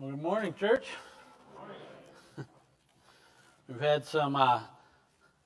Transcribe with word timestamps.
Well, 0.00 0.12
good 0.12 0.22
morning, 0.22 0.54
church. 0.54 0.86
Morning. 1.56 2.46
We've 3.66 3.80
had 3.80 4.04
some. 4.04 4.36
Uh, 4.36 4.60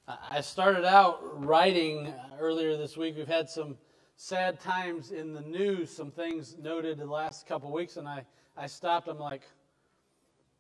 I 0.07 0.43
started 0.43 0.85
out 0.85 1.43
writing 1.43 2.13
earlier 2.39 2.77
this 2.77 2.95
week. 2.95 3.17
We've 3.17 3.27
had 3.27 3.49
some 3.49 3.79
sad 4.17 4.61
times 4.61 5.11
in 5.11 5.33
the 5.33 5.41
news, 5.41 5.89
some 5.89 6.11
things 6.11 6.55
noted 6.61 6.99
the 6.99 7.07
last 7.07 7.47
couple 7.47 7.73
weeks, 7.73 7.97
and 7.97 8.07
I, 8.07 8.27
I 8.55 8.67
stopped. 8.67 9.09
I'm 9.09 9.19
like, 9.19 9.41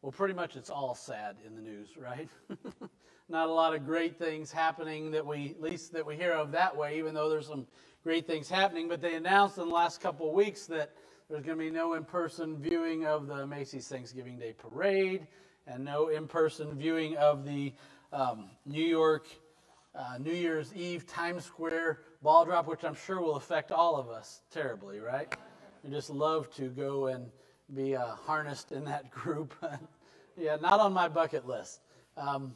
well, 0.00 0.10
pretty 0.10 0.32
much 0.32 0.56
it's 0.56 0.70
all 0.70 0.94
sad 0.94 1.36
in 1.46 1.54
the 1.54 1.60
news, 1.60 1.90
right? 1.98 2.30
Not 3.28 3.50
a 3.50 3.52
lot 3.52 3.74
of 3.74 3.84
great 3.84 4.18
things 4.18 4.50
happening 4.50 5.10
that 5.10 5.26
we, 5.26 5.50
at 5.50 5.60
least 5.60 5.92
that 5.92 6.06
we 6.06 6.16
hear 6.16 6.32
of 6.32 6.50
that 6.52 6.74
way, 6.74 6.96
even 6.96 7.12
though 7.12 7.28
there's 7.28 7.48
some 7.48 7.66
great 8.04 8.26
things 8.26 8.48
happening. 8.48 8.88
But 8.88 9.02
they 9.02 9.16
announced 9.16 9.58
in 9.58 9.68
the 9.68 9.74
last 9.74 10.00
couple 10.00 10.32
weeks 10.32 10.64
that 10.68 10.94
there's 11.28 11.44
going 11.44 11.58
to 11.58 11.64
be 11.64 11.70
no 11.70 11.94
in 11.94 12.04
person 12.04 12.58
viewing 12.58 13.06
of 13.06 13.26
the 13.26 13.46
Macy's 13.46 13.88
Thanksgiving 13.88 14.38
Day 14.38 14.52
Parade 14.52 15.26
and 15.66 15.84
no 15.84 16.08
in 16.08 16.26
person 16.26 16.76
viewing 16.76 17.16
of 17.16 17.44
the 17.44 17.72
um, 18.12 18.50
New 18.66 18.84
York 18.84 19.26
uh, 19.94 20.16
New 20.18 20.32
Year's 20.32 20.74
Eve 20.74 21.06
Times 21.06 21.44
Square 21.44 22.00
ball 22.22 22.44
drop, 22.44 22.66
which 22.66 22.84
I'm 22.84 22.94
sure 22.94 23.20
will 23.20 23.36
affect 23.36 23.70
all 23.70 23.96
of 23.96 24.08
us 24.08 24.40
terribly, 24.50 25.00
right? 25.00 25.34
We 25.84 25.90
just 25.90 26.10
love 26.10 26.50
to 26.54 26.68
go 26.68 27.08
and 27.08 27.26
be 27.74 27.94
uh, 27.94 28.14
harnessed 28.14 28.72
in 28.72 28.84
that 28.84 29.10
group. 29.10 29.54
yeah, 30.36 30.56
not 30.56 30.80
on 30.80 30.92
my 30.92 31.08
bucket 31.08 31.46
list. 31.46 31.80
Um, 32.16 32.54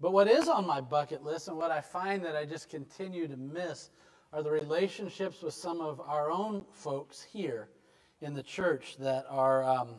but 0.00 0.12
what 0.12 0.26
is 0.26 0.48
on 0.48 0.66
my 0.66 0.80
bucket 0.80 1.22
list 1.22 1.46
and 1.48 1.56
what 1.56 1.70
I 1.70 1.80
find 1.80 2.24
that 2.24 2.34
I 2.34 2.44
just 2.44 2.68
continue 2.68 3.28
to 3.28 3.36
miss 3.36 3.90
are 4.32 4.42
the 4.42 4.50
relationships 4.50 5.42
with 5.42 5.54
some 5.54 5.80
of 5.80 6.00
our 6.00 6.30
own 6.30 6.64
folks 6.72 7.22
here 7.22 7.68
in 8.22 8.34
the 8.34 8.42
church 8.42 8.96
that 8.98 9.26
are 9.28 9.64
um, 9.64 9.96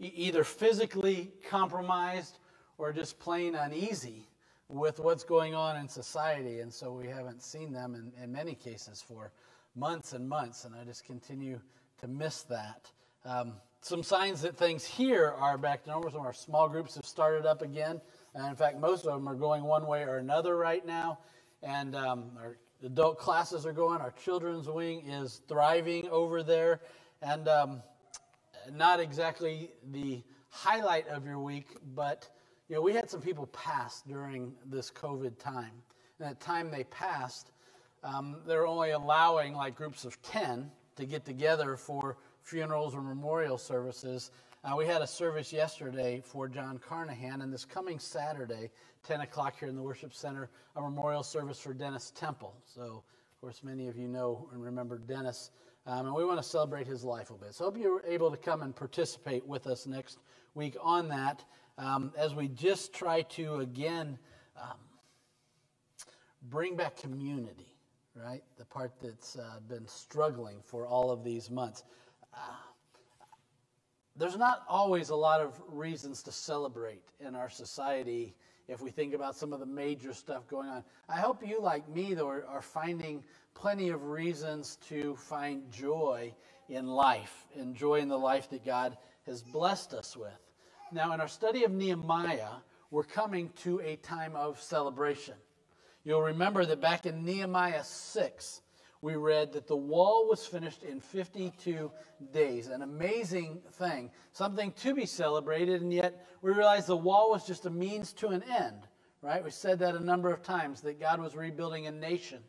e- 0.00 0.12
either 0.14 0.44
physically 0.44 1.32
compromised 1.48 2.38
or 2.78 2.92
just 2.92 3.18
plain 3.18 3.54
uneasy 3.54 4.28
with 4.68 4.98
what's 4.98 5.24
going 5.24 5.54
on 5.54 5.76
in 5.76 5.88
society. 5.88 6.60
And 6.60 6.72
so 6.72 6.92
we 6.92 7.06
haven't 7.06 7.42
seen 7.42 7.72
them 7.72 7.94
in, 7.94 8.12
in 8.22 8.32
many 8.32 8.54
cases 8.54 9.02
for 9.06 9.32
months 9.74 10.12
and 10.12 10.28
months. 10.28 10.64
And 10.64 10.74
I 10.74 10.84
just 10.84 11.04
continue 11.04 11.60
to 12.00 12.08
miss 12.08 12.42
that. 12.42 12.90
Um, 13.24 13.54
some 13.80 14.02
signs 14.02 14.40
that 14.42 14.56
things 14.56 14.84
here 14.84 15.34
are 15.38 15.58
back 15.58 15.84
to 15.84 15.90
normal. 15.90 16.10
Some 16.10 16.20
of 16.20 16.26
our 16.26 16.32
small 16.32 16.68
groups 16.68 16.94
have 16.94 17.04
started 17.04 17.46
up 17.46 17.62
again. 17.62 18.00
And 18.34 18.46
in 18.46 18.56
fact, 18.56 18.78
most 18.78 19.06
of 19.06 19.12
them 19.12 19.28
are 19.28 19.34
going 19.34 19.62
one 19.64 19.86
way 19.86 20.02
or 20.02 20.18
another 20.18 20.56
right 20.56 20.84
now. 20.84 21.18
And 21.62 21.94
um, 21.94 22.30
our 22.38 22.56
adult 22.82 23.18
classes 23.18 23.66
are 23.66 23.72
going. 23.72 24.00
Our 24.00 24.12
children's 24.12 24.68
wing 24.68 25.06
is 25.06 25.42
thriving 25.48 26.08
over 26.08 26.42
there 26.42 26.80
and 27.24 27.48
um, 27.48 27.82
not 28.72 29.00
exactly 29.00 29.70
the 29.90 30.22
highlight 30.50 31.08
of 31.08 31.24
your 31.24 31.38
week, 31.38 31.68
but 31.94 32.28
you 32.68 32.76
know 32.76 32.82
we 32.82 32.92
had 32.92 33.10
some 33.10 33.20
people 33.20 33.46
pass 33.48 34.02
during 34.06 34.52
this 34.66 34.90
COVID 34.90 35.38
time. 35.38 35.72
And 36.18 36.28
at 36.28 36.38
the 36.38 36.44
time 36.44 36.70
they 36.70 36.84
passed, 36.84 37.50
um, 38.04 38.36
they're 38.46 38.66
only 38.66 38.90
allowing 38.90 39.54
like 39.54 39.74
groups 39.74 40.04
of 40.04 40.20
ten 40.22 40.70
to 40.96 41.06
get 41.06 41.24
together 41.24 41.76
for 41.76 42.18
funerals 42.42 42.94
or 42.94 43.00
memorial 43.00 43.58
services. 43.58 44.30
Uh, 44.62 44.76
we 44.76 44.86
had 44.86 45.02
a 45.02 45.06
service 45.06 45.52
yesterday 45.52 46.22
for 46.24 46.48
John 46.48 46.78
Carnahan, 46.78 47.42
and 47.42 47.52
this 47.52 47.64
coming 47.64 47.98
Saturday, 47.98 48.70
10 49.06 49.20
o'clock 49.22 49.58
here 49.58 49.68
in 49.68 49.76
the 49.76 49.82
worship 49.82 50.14
center, 50.14 50.48
a 50.76 50.80
memorial 50.80 51.22
service 51.22 51.58
for 51.58 51.74
Dennis 51.74 52.12
Temple. 52.16 52.54
So, 52.64 52.82
of 52.82 53.40
course, 53.42 53.62
many 53.62 53.88
of 53.88 53.98
you 53.98 54.08
know 54.08 54.48
and 54.52 54.62
remember 54.62 54.96
Dennis 54.96 55.50
um, 55.86 56.06
and 56.06 56.14
we 56.14 56.24
want 56.24 56.38
to 56.38 56.48
celebrate 56.48 56.86
his 56.86 57.04
life 57.04 57.30
a 57.30 57.34
bit. 57.34 57.54
So 57.54 57.64
I 57.64 57.66
hope 57.66 57.78
you're 57.78 58.02
able 58.06 58.30
to 58.30 58.36
come 58.36 58.62
and 58.62 58.74
participate 58.74 59.46
with 59.46 59.66
us 59.66 59.86
next 59.86 60.18
week 60.54 60.76
on 60.80 61.08
that 61.08 61.44
um, 61.78 62.12
as 62.16 62.34
we 62.34 62.48
just 62.48 62.92
try 62.92 63.22
to, 63.22 63.56
again, 63.56 64.18
um, 64.60 64.78
bring 66.48 66.76
back 66.76 66.96
community, 66.96 67.74
right? 68.14 68.42
The 68.56 68.64
part 68.64 68.92
that's 69.02 69.36
uh, 69.36 69.60
been 69.68 69.86
struggling 69.86 70.56
for 70.64 70.86
all 70.86 71.10
of 71.10 71.24
these 71.24 71.50
months. 71.50 71.84
Uh, 72.32 72.38
there's 74.16 74.36
not 74.36 74.62
always 74.68 75.10
a 75.10 75.16
lot 75.16 75.40
of 75.40 75.60
reasons 75.68 76.22
to 76.22 76.32
celebrate 76.32 77.02
in 77.20 77.34
our 77.34 77.50
society 77.50 78.34
if 78.68 78.80
we 78.80 78.90
think 78.90 79.14
about 79.14 79.36
some 79.36 79.52
of 79.52 79.60
the 79.60 79.66
major 79.66 80.12
stuff 80.12 80.46
going 80.48 80.68
on. 80.68 80.84
I 81.08 81.16
hope 81.16 81.46
you, 81.46 81.60
like 81.60 81.88
me, 81.88 82.14
though, 82.14 82.28
are, 82.28 82.44
are 82.46 82.62
finding 82.62 83.22
plenty 83.54 83.90
of 83.90 84.04
reasons 84.04 84.78
to 84.88 85.16
find 85.16 85.70
joy 85.70 86.32
in 86.68 86.86
life, 86.86 87.46
enjoying 87.56 88.08
the 88.08 88.18
life 88.18 88.48
that 88.50 88.64
God 88.64 88.96
has 89.26 89.42
blessed 89.42 89.94
us 89.94 90.16
with. 90.16 90.32
Now, 90.92 91.12
in 91.12 91.20
our 91.20 91.28
study 91.28 91.64
of 91.64 91.72
Nehemiah, 91.72 92.56
we're 92.90 93.04
coming 93.04 93.50
to 93.62 93.80
a 93.80 93.96
time 93.96 94.36
of 94.36 94.60
celebration. 94.60 95.34
You'll 96.04 96.22
remember 96.22 96.64
that 96.66 96.80
back 96.80 97.06
in 97.06 97.24
Nehemiah 97.24 97.84
6, 97.84 98.60
we 99.04 99.16
read 99.16 99.52
that 99.52 99.66
the 99.66 99.76
wall 99.76 100.26
was 100.26 100.46
finished 100.46 100.82
in 100.82 100.98
52 100.98 101.92
days. 102.32 102.68
An 102.68 102.80
amazing 102.80 103.60
thing, 103.72 104.10
something 104.32 104.72
to 104.72 104.94
be 104.94 105.04
celebrated, 105.04 105.82
and 105.82 105.92
yet 105.92 106.26
we 106.40 106.52
realize 106.52 106.86
the 106.86 106.96
wall 106.96 107.30
was 107.30 107.46
just 107.46 107.66
a 107.66 107.70
means 107.70 108.14
to 108.14 108.28
an 108.28 108.42
end, 108.44 108.88
right? 109.20 109.44
We 109.44 109.50
said 109.50 109.78
that 109.80 109.94
a 109.94 110.00
number 110.00 110.32
of 110.32 110.42
times 110.42 110.80
that 110.80 110.98
God 110.98 111.20
was 111.20 111.36
rebuilding 111.36 111.86
a 111.86 111.90
nation. 111.90 112.42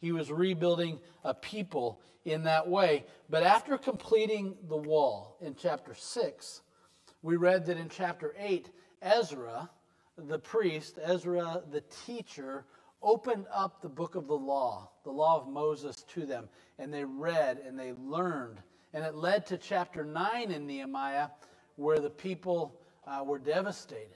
He 0.00 0.12
was 0.12 0.30
rebuilding 0.30 1.00
a 1.24 1.34
people 1.34 2.00
in 2.24 2.44
that 2.44 2.68
way. 2.68 3.04
But 3.28 3.42
after 3.42 3.76
completing 3.76 4.54
the 4.68 4.76
wall 4.76 5.36
in 5.40 5.56
chapter 5.56 5.94
6, 5.94 6.60
we 7.22 7.34
read 7.34 7.66
that 7.66 7.76
in 7.76 7.88
chapter 7.88 8.36
8, 8.38 8.70
Ezra, 9.02 9.68
the 10.16 10.38
priest, 10.38 11.00
Ezra, 11.02 11.62
the 11.72 11.82
teacher, 12.06 12.66
opened 13.02 13.46
up 13.52 13.80
the 13.80 13.88
book 13.88 14.14
of 14.14 14.26
the 14.26 14.36
law, 14.36 14.90
the 15.04 15.10
law 15.10 15.40
of 15.40 15.48
Moses, 15.48 16.04
to 16.14 16.26
them. 16.26 16.48
And 16.78 16.92
they 16.92 17.04
read 17.04 17.58
and 17.58 17.78
they 17.78 17.92
learned. 17.92 18.58
And 18.92 19.04
it 19.04 19.14
led 19.14 19.46
to 19.46 19.58
chapter 19.58 20.04
9 20.04 20.50
in 20.50 20.66
Nehemiah, 20.66 21.28
where 21.76 21.98
the 21.98 22.10
people 22.10 22.80
uh, 23.06 23.22
were 23.24 23.38
devastated. 23.38 24.14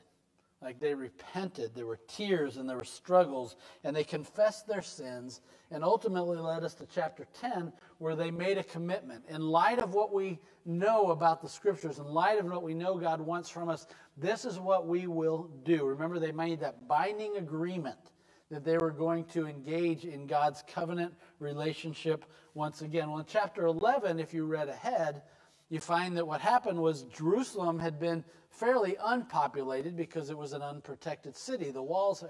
Like 0.63 0.79
they 0.79 0.95
repented, 0.95 1.75
there 1.75 1.87
were 1.87 1.99
tears 2.07 2.57
and 2.57 2.69
there 2.69 2.77
were 2.77 2.85
struggles, 2.85 3.57
and 3.83 3.95
they 3.95 4.05
confessed 4.05 4.69
their 4.69 4.83
sins, 4.83 5.41
and 5.73 5.83
ultimately 5.83 6.37
led 6.39 6.63
us 6.63 6.75
to 6.75 6.87
chapter 6.87 7.27
10, 7.41 7.73
where 7.99 8.15
they 8.15 8.31
made 8.31 8.59
a 8.59 8.63
commitment. 8.63 9.25
In 9.29 9.41
light 9.41 9.81
of 9.81 9.93
what 9.93 10.15
we 10.15 10.39
know 10.65 11.11
about 11.11 11.43
the 11.43 11.49
scriptures, 11.49 11.99
in 11.99 12.05
light 12.05 12.39
of 12.39 12.47
what 12.47 12.63
we 12.63 12.75
know 12.75 12.97
God 12.97 13.21
wants 13.21 13.49
from 13.49 13.69
us, 13.69 13.89
this 14.17 14.45
is 14.45 14.61
what 14.61 14.87
we 14.87 15.09
will 15.09 15.51
do. 15.65 15.85
Remember, 15.85 16.21
they 16.21 16.31
made 16.31 16.61
that 16.61 16.87
binding 16.87 17.39
agreement 17.39 18.12
that 18.53 18.65
they 18.65 18.77
were 18.77 18.91
going 18.91 19.25
to 19.25 19.47
engage 19.47 20.05
in 20.05 20.27
God's 20.27 20.63
covenant 20.69 21.15
relationship 21.39 22.27
once 22.53 22.83
again. 22.83 23.09
Well, 23.09 23.21
in 23.21 23.25
chapter 23.27 23.65
11, 23.65 24.21
if 24.21 24.35
you 24.35 24.45
read 24.45 24.69
ahead, 24.69 25.23
you 25.71 25.81
find 25.81 26.15
that 26.19 26.27
what 26.27 26.43
happened 26.43 26.79
was 26.79 27.05
Jerusalem 27.05 27.79
had 27.79 27.99
been 27.99 28.23
fairly 28.51 28.95
unpopulated 29.03 29.97
because 29.97 30.29
it 30.29 30.37
was 30.37 30.53
an 30.53 30.61
unprotected 30.61 31.35
city. 31.35 31.71
The 31.71 31.83
walls 31.83 32.23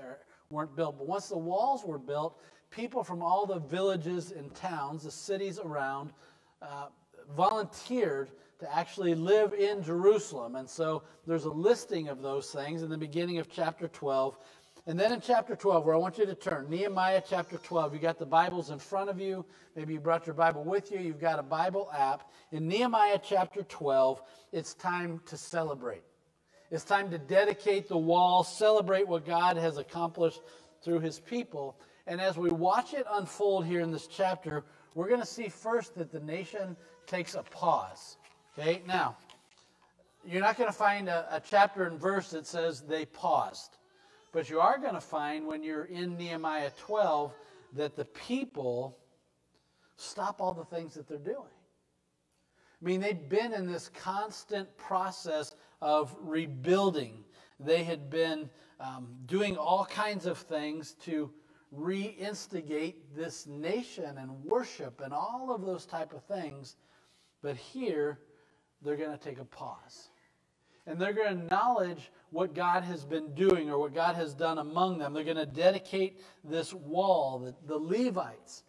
weren't 0.49 0.77
built. 0.77 0.97
But 0.97 1.09
once 1.09 1.29
the 1.29 1.39
walls 1.39 1.85
were 1.85 1.99
built, 1.99 2.41
people 2.71 3.03
from 3.03 3.21
all 3.21 3.45
the 3.45 3.59
villages 3.59 4.31
and 4.31 4.55
towns, 4.55 5.03
the 5.03 5.11
cities 5.11 5.59
around, 5.59 6.13
uh, 6.63 6.87
volunteered 7.37 8.31
to 8.61 8.73
actually 8.73 9.17
live 9.17 9.55
in 9.55 9.83
Jerusalem. 9.83 10.55
And 10.55 10.71
so 10.71 11.03
there's 11.27 11.47
a 11.47 11.51
listing 11.51 12.09
of 12.09 12.23
those 12.23 12.53
things 12.53 12.83
in 12.83 12.91
the 12.91 12.97
beginning 12.97 13.39
of 13.39 13.51
chapter 13.51 13.89
12. 13.89 14.39
And 14.85 14.99
then 14.99 15.13
in 15.13 15.21
chapter 15.21 15.55
12, 15.55 15.85
where 15.85 15.95
I 15.95 15.99
want 15.99 16.19
you 16.19 16.27
to 16.27 16.35
turn, 16.35 16.69
Nehemiah 16.69 17.23
chapter 17.25 17.57
12, 17.57 17.95
you 17.95 18.01
got 18.01 18.19
the 18.19 18.27
Bibles 18.27 18.71
in 18.71 18.81
front 18.81 19.11
of 19.11 19.21
you. 19.21 19.45
Maybe 19.77 19.95
you 19.95 20.01
brought 20.01 20.27
your 20.27 20.35
Bible 20.35 20.65
with 20.65 20.91
you. 20.91 20.99
You've 20.99 21.21
got 21.21 21.39
a 21.39 21.43
Bible 21.43 21.89
app. 21.97 22.33
In 22.51 22.67
Nehemiah 22.67 23.21
chapter 23.23 23.63
12, 23.63 24.21
it's 24.51 24.75
time 24.75 25.21
to 25.27 25.37
celebrate. 25.37 26.03
It's 26.73 26.83
time 26.83 27.13
to 27.13 27.19
dedicate 27.19 27.87
the 27.87 27.97
wall, 27.97 28.43
celebrate 28.43 29.07
what 29.07 29.25
God 29.25 29.57
has 29.57 29.79
accomplished 29.79 30.41
through 30.83 30.99
his 30.99 31.21
people. 31.21 31.79
And 32.09 32.21
as 32.21 32.37
we 32.37 32.51
watch 32.51 32.93
it 32.93 33.07
unfold 33.09 33.65
here 33.65 33.83
in 33.83 33.93
this 33.93 34.09
chapter, 34.09 34.65
we're 34.97 35.09
going 35.09 35.21
to 35.21 35.27
see 35.27 35.49
first 35.49 35.95
that 35.95 36.11
the 36.11 36.21
nation 36.21 36.77
takes 37.07 37.37
a 37.37 37.45
pause. 37.45 38.17
Okay, 38.59 38.83
now, 38.85 39.17
you're 40.25 40.43
not 40.43 40.57
going 40.57 40.69
to 40.69 40.77
find 40.77 41.09
a, 41.09 41.37
a 41.37 41.41
chapter 41.41 41.85
and 41.85 42.01
verse 42.01 42.31
that 42.31 42.49
says 42.49 42.81
they 42.81 43.07
paused. 43.07 43.77
But 44.33 44.49
you 44.49 44.61
are 44.61 44.79
going 44.79 44.95
to 44.95 45.01
find 45.01 45.47
when 45.47 45.63
you're 45.63 45.85
in 45.85 46.17
Nehemiah 46.17 46.71
12 46.79 47.35
that 47.75 47.97
the 47.97 48.07
people 48.07 48.99
stop 49.97 50.41
all 50.41 50.55
the 50.55 50.65
things 50.65 50.95
that 50.95 51.07
they're 51.07 51.19
doing. 51.19 51.37
I 52.81 52.85
mean, 52.85 53.01
they'd 53.01 53.29
been 53.29 53.53
in 53.53 53.71
this 53.71 53.91
constant 53.91 54.75
process 54.77 55.55
of 55.81 56.17
rebuilding. 56.21 57.25
They 57.61 57.85
had 57.85 58.11
been 58.11 58.51
um, 58.81 59.15
doing 59.27 59.57
all 59.57 59.85
kinds 59.85 60.27
of 60.27 60.39
things 60.39 60.95
to 61.05 61.31
reinstigate 61.75 62.95
this 63.15 63.47
nation 63.47 64.19
and 64.19 64.45
worship 64.45 65.01
and 65.01 65.13
all 65.13 65.55
of 65.55 65.65
those 65.65 65.87
type 65.87 66.13
of 66.13 66.25
things. 66.25 66.77
But 67.43 67.57
here, 67.57 68.19
they're 68.83 68.97
going 68.97 69.17
to 69.17 69.23
take 69.23 69.39
a 69.39 69.45
pause. 69.45 70.09
and 70.87 71.01
they're 71.01 71.13
going 71.13 71.37
to 71.37 71.45
acknowledge 71.45 72.11
what 72.33 72.55
God 72.55 72.83
has 72.83 73.05
been 73.05 73.35
doing 73.35 73.71
or 73.71 73.79
what 73.79 73.95
God 73.95 74.17
has 74.17 74.33
done 74.33 74.59
among 74.59 74.99
them. 74.99 75.13
They're 75.13 75.23
going 75.23 75.37
to 75.37 75.47
dedicate 75.47 76.19
this 76.43 76.73
wall, 76.73 77.39
the, 77.39 77.55
the 77.67 77.77
Levites 77.77 78.65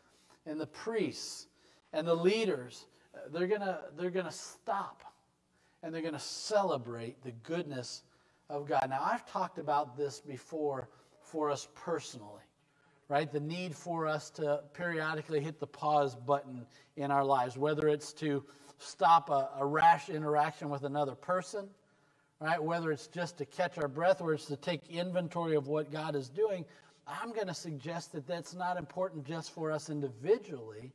and 0.46 0.60
the 0.60 0.68
priests 0.68 1.48
and 1.94 2.06
the 2.06 2.14
leaders. 2.14 2.86
They're 3.32 3.48
going 3.48 3.62
to, 3.62 3.80
they're 3.98 4.12
going 4.12 4.26
to 4.26 4.32
stop 4.32 5.04
and 5.82 5.94
they're 5.94 6.02
going 6.02 6.14
to 6.14 6.20
celebrate 6.20 7.24
the 7.24 7.32
goodness 7.32 8.04
of 8.50 8.68
God. 8.68 8.86
Now, 8.90 9.02
I've 9.02 9.26
talked 9.26 9.58
about 9.58 9.98
this 9.98 10.20
before 10.20 10.90
for 11.22 11.50
us 11.50 11.70
personally, 11.74 12.44
right? 13.08 13.32
The 13.32 13.40
need 13.40 13.74
for 13.74 14.06
us 14.08 14.30
to 14.32 14.62
periodically 14.74 15.40
hit 15.40 15.62
the 15.62 15.68
pause 15.68 16.16
button 16.16 16.66
in 16.98 17.12
our 17.12 17.24
lives, 17.24 17.58
whether 17.58 17.88
it's 17.88 18.12
to 18.14 18.44
stop 18.78 19.30
a, 19.30 19.50
a 19.58 19.66
rash 19.66 20.10
interaction 20.10 20.70
with 20.70 20.84
another 20.84 21.16
person 21.16 21.70
right? 22.44 22.62
Whether 22.62 22.92
it's 22.92 23.08
just 23.08 23.38
to 23.38 23.46
catch 23.46 23.78
our 23.78 23.88
breath 23.88 24.20
or 24.20 24.34
it's 24.34 24.46
to 24.48 24.58
take 24.58 24.90
inventory 24.90 25.56
of 25.56 25.70
what 25.70 25.94
God 25.94 26.14
is 26.14 26.28
doing, 26.28 26.66
I'm 27.08 27.32
going 27.32 27.48
to 27.48 27.54
suggest 27.54 28.12
that 28.12 28.28
that's 28.28 28.54
not 28.54 28.78
important 28.78 29.26
just 29.26 29.54
for 29.54 29.72
us 29.72 29.90
individually, 29.90 30.92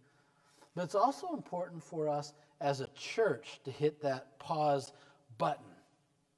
but 0.75 0.85
it's 0.85 0.95
also 0.95 1.33
important 1.33 1.83
for 1.83 2.06
us 2.06 2.35
as 2.61 2.83
a 2.83 2.89
church 2.89 3.61
to 3.65 3.71
hit 3.71 4.03
that 4.03 4.39
pause 4.39 4.93
button. 5.39 5.65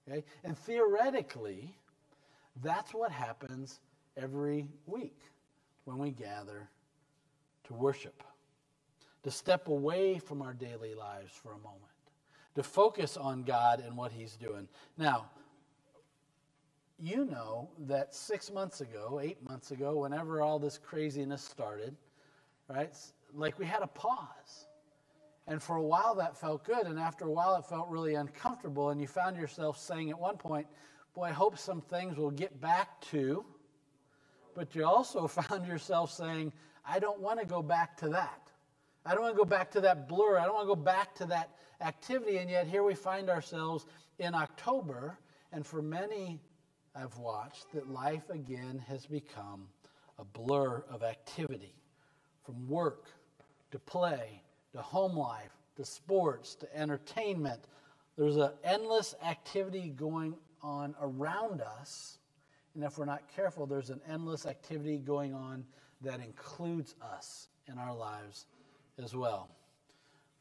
Okay? 0.08 0.22
And 0.44 0.56
theoretically, 0.56 1.74
that's 2.62 2.94
what 2.94 3.10
happens 3.10 3.80
every 4.16 4.68
week 4.86 5.18
when 5.86 5.98
we 5.98 6.12
gather 6.12 6.68
to 7.64 7.74
worship, 7.74 8.22
to 9.24 9.30
step 9.32 9.66
away 9.66 10.20
from 10.20 10.40
our 10.40 10.54
daily 10.54 10.94
lives 10.94 11.32
for 11.32 11.50
a 11.50 11.58
moment 11.58 11.89
to 12.54 12.62
focus 12.62 13.16
on 13.16 13.42
God 13.42 13.82
and 13.84 13.96
what 13.96 14.12
He's 14.12 14.36
doing. 14.36 14.68
Now, 14.98 15.30
you 16.98 17.24
know 17.24 17.70
that 17.86 18.14
six 18.14 18.50
months 18.52 18.80
ago, 18.80 19.20
eight 19.22 19.42
months 19.48 19.70
ago, 19.70 20.00
whenever 20.00 20.42
all 20.42 20.58
this 20.58 20.78
craziness 20.78 21.42
started, 21.42 21.96
right, 22.68 22.94
like 23.34 23.58
we 23.58 23.66
had 23.66 23.82
a 23.82 23.86
pause. 23.86 24.66
And 25.46 25.62
for 25.62 25.76
a 25.76 25.82
while 25.82 26.14
that 26.16 26.36
felt 26.36 26.64
good, 26.64 26.86
and 26.86 26.98
after 26.98 27.24
a 27.24 27.30
while 27.30 27.56
it 27.56 27.64
felt 27.64 27.88
really 27.88 28.14
uncomfortable, 28.14 28.90
and 28.90 29.00
you 29.00 29.06
found 29.06 29.36
yourself 29.36 29.78
saying 29.78 30.10
at 30.10 30.18
one 30.18 30.36
point, 30.36 30.66
Boy, 31.14 31.24
I 31.24 31.32
hope 31.32 31.58
some 31.58 31.80
things 31.80 32.16
will 32.16 32.30
get 32.30 32.60
back 32.60 33.00
to. 33.10 33.44
But 34.54 34.74
you 34.74 34.84
also 34.84 35.26
found 35.26 35.66
yourself 35.66 36.12
saying, 36.12 36.52
I 36.84 36.98
don't 36.98 37.20
want 37.20 37.40
to 37.40 37.46
go 37.46 37.62
back 37.62 37.96
to 37.98 38.08
that. 38.10 38.42
I 39.04 39.14
don't 39.14 39.22
want 39.22 39.34
to 39.34 39.38
go 39.38 39.44
back 39.44 39.70
to 39.72 39.80
that 39.80 40.08
blur. 40.08 40.38
I 40.38 40.44
don't 40.44 40.54
want 40.54 40.68
to 40.68 40.74
go 40.74 40.80
back 40.80 41.14
to 41.16 41.26
that 41.26 41.50
activity. 41.80 42.38
And 42.38 42.50
yet, 42.50 42.66
here 42.66 42.82
we 42.82 42.94
find 42.94 43.30
ourselves 43.30 43.86
in 44.18 44.34
October, 44.34 45.18
and 45.52 45.66
for 45.66 45.82
many 45.82 46.40
I've 46.94 47.16
watched, 47.18 47.72
that 47.72 47.88
life 47.88 48.28
again 48.30 48.82
has 48.88 49.06
become 49.06 49.68
a 50.18 50.24
blur 50.24 50.84
of 50.90 51.02
activity 51.02 51.74
from 52.44 52.68
work 52.68 53.06
to 53.70 53.78
play 53.78 54.42
to 54.72 54.82
home 54.82 55.16
life 55.16 55.50
to 55.76 55.84
sports 55.84 56.54
to 56.56 56.76
entertainment. 56.76 57.60
There's 58.16 58.36
an 58.36 58.52
endless 58.64 59.14
activity 59.24 59.92
going 59.96 60.34
on 60.62 60.94
around 61.00 61.62
us. 61.62 62.18
And 62.74 62.84
if 62.84 62.98
we're 62.98 63.06
not 63.06 63.22
careful, 63.34 63.66
there's 63.66 63.90
an 63.90 64.00
endless 64.08 64.46
activity 64.46 64.98
going 64.98 65.34
on 65.34 65.64
that 66.02 66.20
includes 66.20 66.94
us 67.02 67.48
in 67.66 67.78
our 67.78 67.94
lives 67.94 68.46
as 69.02 69.14
well. 69.14 69.48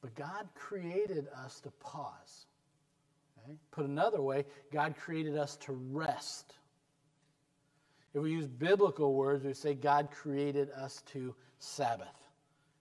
But 0.02 0.16
God 0.16 0.48
created 0.56 1.28
us 1.44 1.60
to 1.62 1.72
pause. 1.72 2.46
Okay? 3.44 3.58
Put 3.72 3.86
another 3.86 4.22
way, 4.22 4.46
God 4.72 4.96
created 4.98 5.38
us 5.38 5.58
to 5.58 5.74
rest. 5.74 6.56
If 8.14 8.22
we 8.22 8.32
use 8.32 8.48
biblical 8.48 9.14
words, 9.14 9.44
we 9.46 9.54
say 9.54 9.74
God 9.74 10.10
created 10.12 10.72
us 10.72 11.04
to 11.08 11.36
Sabbath. 11.60 12.08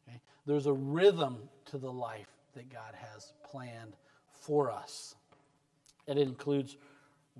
Okay? 0.08 0.20
There's 0.46 0.66
a 0.66 0.72
rhythm 0.72 1.48
to 1.66 1.78
the 1.78 1.92
life 1.92 2.28
that 2.54 2.70
God 2.72 2.94
has 2.94 3.32
planned 3.44 3.94
for 4.30 4.70
us. 4.70 5.14
And 6.06 6.18
it 6.18 6.26
includes 6.26 6.76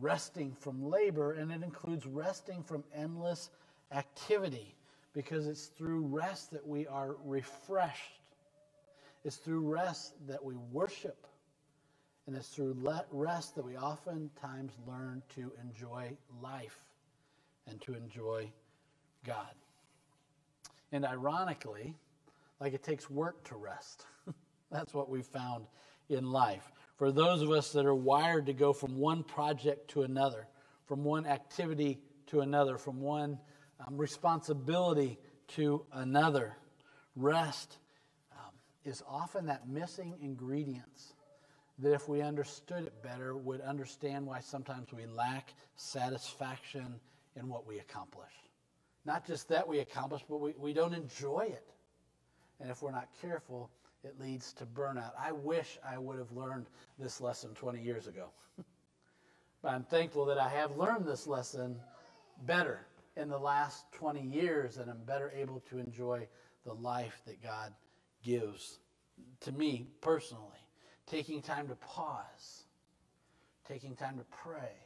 resting 0.01 0.55
from 0.61 0.89
labor 0.89 1.33
and 1.33 1.51
it 1.51 1.63
includes 1.63 2.07
resting 2.07 2.63
from 2.63 2.85
endless 2.95 3.51
activity 3.93 4.75
because 5.13 5.47
it's 5.47 5.67
through 5.67 6.01
rest 6.03 6.51
that 6.53 6.67
we 6.67 6.87
are 6.87 7.17
refreshed 7.25 8.18
it's 9.25 9.37
through 9.37 9.61
rest 9.61 10.15
that 10.27 10.45
we 10.45 10.55
worship. 10.55 11.27
And 12.27 12.37
it's 12.37 12.49
through 12.49 12.77
rest 13.11 13.55
that 13.55 13.65
we 13.65 13.77
oftentimes 13.77 14.73
learn 14.87 15.23
to 15.35 15.51
enjoy 15.63 16.13
life 16.43 16.79
and 17.67 17.81
to 17.83 17.95
enjoy 17.95 18.51
God. 19.25 19.55
And 20.93 21.07
ironically, 21.07 21.95
like 22.61 22.75
it 22.75 22.83
takes 22.83 23.09
work 23.09 23.45
to 23.45 23.57
rest. 23.57 24.05
That's 24.71 24.93
what 24.93 25.09
we 25.09 25.23
found 25.23 25.67
in 26.09 26.31
life. 26.31 26.71
For 26.97 27.13
those 27.13 27.43
of 27.43 27.51
us 27.51 27.73
that 27.73 27.87
are 27.87 27.95
wired 27.95 28.47
to 28.47 28.53
go 28.53 28.73
from 28.73 28.99
one 28.99 29.23
project 29.23 29.89
to 29.93 30.03
another, 30.03 30.49
from 30.85 31.05
one 31.05 31.27
activity 31.27 32.01
to 32.27 32.41
another, 32.41 32.77
from 32.77 33.01
one 33.01 33.39
um, 33.87 33.97
responsibility 33.97 35.19
to 35.49 35.85
another, 35.93 36.57
rest 37.15 37.79
is 38.89 39.03
often 39.07 39.47
that 39.47 39.69
missing 39.69 40.15
ingredients 40.23 41.13
that 41.79 41.93
if 41.93 42.09
we 42.09 42.23
understood 42.23 42.85
it 42.85 43.03
better 43.03 43.37
would 43.37 43.61
understand 43.61 44.27
why 44.27 44.41
sometimes 44.41 44.93
we 44.93 45.07
lack 45.07 45.53
satisfaction 45.77 46.99
in 47.37 47.49
what 47.49 47.67
we 47.67 47.79
accomplish. 47.79 48.33
Not 49.05 49.27
just 49.27 49.49
that 49.51 49.69
we 49.69 49.79
accomplish 49.81 50.23
but 50.29 50.41
we, 50.41 50.55
we 50.59 50.73
don't 50.73 50.95
enjoy 50.95 51.43
it. 51.43 51.67
And 52.61 52.71
if 52.71 52.83
we're 52.83 52.91
not 52.91 53.09
careful 53.21 53.71
it 54.05 54.19
leads 54.21 54.53
to 54.55 54.65
burnout. 54.65 55.13
I 55.19 55.33
wish 55.33 55.79
i 55.87 55.99
would 55.99 56.19
have 56.19 56.33
learned 56.33 56.67
this 56.99 57.21
lesson 57.21 57.55
20 57.55 57.83
years 57.83 58.07
ago. 58.07 58.29
But 59.63 59.73
i'm 59.73 59.85
thankful 59.85 60.25
that 60.27 60.39
i 60.39 60.49
have 60.49 60.77
learned 60.77 61.05
this 61.05 61.27
lesson 61.27 61.77
better 62.47 62.87
in 63.17 63.29
the 63.29 63.39
last 63.39 63.91
20 63.93 64.23
years 64.23 64.79
and 64.79 64.89
i'm 64.89 65.03
better 65.05 65.33
able 65.37 65.61
to 65.69 65.79
enjoy 65.79 66.27
the 66.65 66.75
life 66.75 67.21
that 67.27 67.43
god 67.43 67.75
gives 68.23 68.79
to 69.41 69.53
me 69.53 69.89
personally. 70.01 70.45
Taking 71.07 71.41
time 71.41 71.69
to 71.69 71.75
pause, 71.77 72.65
taking 73.67 73.97
time 73.97 74.19
to 74.19 74.25
pray, 74.25 74.77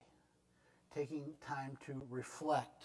taking 0.95 1.33
time 1.45 1.77
to 1.87 2.01
reflect, 2.09 2.85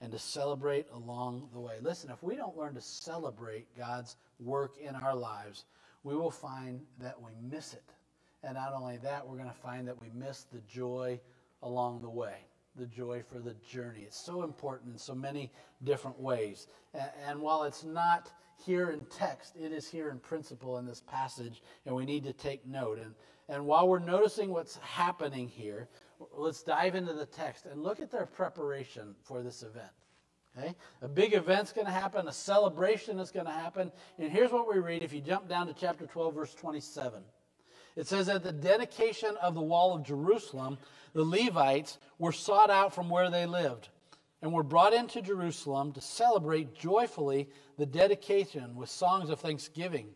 and 0.00 0.12
to 0.12 0.18
celebrate 0.18 0.86
along 0.92 1.48
the 1.52 1.58
way. 1.58 1.78
Listen, 1.80 2.10
if 2.10 2.22
we 2.22 2.36
don't 2.36 2.56
learn 2.56 2.74
to 2.74 2.80
celebrate 2.80 3.66
God's 3.76 4.16
work 4.38 4.76
in 4.78 4.94
our 4.94 5.16
lives, 5.16 5.64
we 6.04 6.14
will 6.14 6.30
find 6.30 6.80
that 7.00 7.20
we 7.20 7.32
miss 7.40 7.72
it. 7.72 7.90
And 8.44 8.54
not 8.54 8.72
only 8.72 8.98
that, 8.98 9.26
we're 9.26 9.36
going 9.36 9.48
to 9.48 9.54
find 9.54 9.86
that 9.88 10.00
we 10.00 10.08
miss 10.14 10.44
the 10.52 10.60
joy 10.60 11.20
along 11.62 12.02
the 12.02 12.10
way 12.10 12.36
the 12.76 12.86
joy 12.86 13.22
for 13.30 13.38
the 13.38 13.54
journey. 13.68 14.00
It's 14.06 14.18
so 14.18 14.42
important 14.42 14.92
in 14.92 14.98
so 14.98 15.14
many 15.14 15.52
different 15.84 16.18
ways. 16.18 16.68
And, 16.94 17.10
and, 17.28 17.40
while 17.40 17.64
it's 17.64 17.84
not 17.84 18.30
here 18.64 18.90
in 18.90 19.00
text, 19.06 19.54
it 19.56 19.72
is 19.72 19.88
here 19.88 20.10
in 20.10 20.18
principle 20.18 20.78
in 20.78 20.86
this 20.86 21.00
passage, 21.00 21.62
and 21.86 21.94
we 21.94 22.04
need 22.04 22.24
to 22.24 22.32
take 22.32 22.66
note. 22.66 22.98
And, 22.98 23.14
and 23.48 23.66
while 23.66 23.88
we're 23.88 23.98
noticing 23.98 24.50
what's 24.50 24.76
happening 24.76 25.48
here, 25.48 25.88
let's 26.34 26.62
dive 26.62 26.94
into 26.94 27.12
the 27.12 27.26
text 27.26 27.66
and 27.66 27.82
look 27.82 28.00
at 28.00 28.10
their 28.10 28.26
preparation 28.26 29.14
for 29.22 29.42
this 29.42 29.62
event. 29.62 29.90
Okay? 30.56 30.74
A 31.00 31.08
big 31.08 31.34
event's 31.34 31.72
going 31.72 31.86
to 31.86 31.92
happen, 31.92 32.28
a 32.28 32.32
celebration 32.32 33.18
is 33.18 33.30
going 33.30 33.46
to 33.46 33.52
happen. 33.52 33.90
And 34.18 34.30
here's 34.30 34.52
what 34.52 34.72
we 34.72 34.80
read 34.80 35.02
if 35.02 35.12
you 35.12 35.20
jump 35.20 35.48
down 35.48 35.66
to 35.66 35.74
chapter 35.74 36.06
12, 36.06 36.34
verse 36.34 36.54
27. 36.54 37.22
It 37.96 38.06
says, 38.06 38.28
At 38.28 38.42
the 38.42 38.52
dedication 38.52 39.36
of 39.42 39.54
the 39.54 39.60
wall 39.60 39.94
of 39.94 40.02
Jerusalem, 40.02 40.78
the 41.14 41.24
Levites 41.24 41.98
were 42.18 42.32
sought 42.32 42.70
out 42.70 42.94
from 42.94 43.10
where 43.10 43.30
they 43.30 43.46
lived 43.46 43.88
and 44.42 44.52
were 44.52 44.64
brought 44.64 44.92
into 44.92 45.22
Jerusalem 45.22 45.92
to 45.92 46.00
celebrate 46.00 46.74
joyfully 46.74 47.48
the 47.78 47.86
dedication 47.86 48.74
with 48.74 48.90
songs 48.90 49.30
of 49.30 49.40
thanksgiving, 49.40 50.08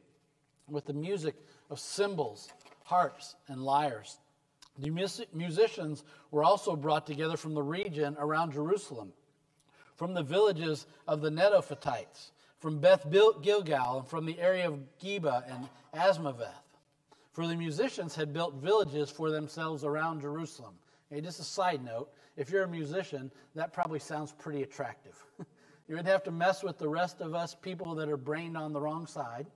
with 0.68 0.84
the 0.84 0.92
music 0.92 1.36
of 1.70 1.78
cymbals, 1.78 2.48
harps, 2.84 3.36
and 3.46 3.62
lyres. 3.62 4.18
The 4.78 4.90
musicians 5.32 6.04
were 6.32 6.44
also 6.44 6.76
brought 6.76 7.06
together 7.06 7.36
from 7.36 7.54
the 7.54 7.62
region 7.62 8.16
around 8.18 8.52
Jerusalem, 8.52 9.12
from 9.94 10.12
the 10.12 10.22
villages 10.22 10.86
of 11.06 11.22
the 11.22 11.30
Netophatites, 11.30 12.32
from 12.58 12.80
Beth 12.80 13.06
Gilgal, 13.10 13.98
and 14.00 14.08
from 14.08 14.26
the 14.26 14.38
area 14.38 14.68
of 14.68 14.80
Geba 15.00 15.44
and 15.48 15.68
Azmaveth. 15.94 16.52
For 17.32 17.46
the 17.46 17.56
musicians 17.56 18.14
had 18.16 18.32
built 18.32 18.54
villages 18.54 19.10
for 19.10 19.30
themselves 19.30 19.84
around 19.84 20.20
Jerusalem. 20.22 20.74
Okay, 21.10 21.20
just 21.20 21.40
a 21.40 21.44
side 21.44 21.84
note 21.84 22.10
if 22.36 22.50
you're 22.50 22.64
a 22.64 22.68
musician, 22.68 23.30
that 23.54 23.72
probably 23.72 23.98
sounds 23.98 24.32
pretty 24.32 24.62
attractive. 24.62 25.16
you 25.88 25.96
would 25.96 26.06
have 26.06 26.22
to 26.24 26.30
mess 26.30 26.62
with 26.62 26.78
the 26.78 26.88
rest 26.88 27.20
of 27.20 27.34
us 27.34 27.54
people 27.54 27.94
that 27.94 28.08
are 28.08 28.16
brained 28.16 28.56
on 28.56 28.72
the 28.72 28.80
wrong 28.80 29.06
side, 29.06 29.46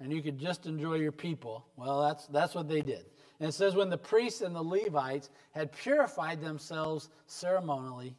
and 0.00 0.12
you 0.12 0.20
could 0.20 0.38
just 0.38 0.66
enjoy 0.66 0.94
your 0.94 1.12
people. 1.12 1.66
Well, 1.76 2.02
that's, 2.02 2.26
that's 2.26 2.54
what 2.54 2.68
they 2.68 2.82
did. 2.82 3.06
And 3.40 3.48
it 3.48 3.52
says, 3.52 3.74
when 3.74 3.90
the 3.90 3.98
priests 3.98 4.42
and 4.42 4.54
the 4.54 4.62
Levites 4.62 5.30
had 5.52 5.72
purified 5.72 6.40
themselves 6.42 7.08
ceremonially, 7.26 8.14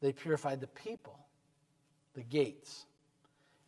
they 0.00 0.12
purified 0.12 0.60
the 0.60 0.66
people, 0.68 1.18
the 2.14 2.22
gates, 2.22 2.86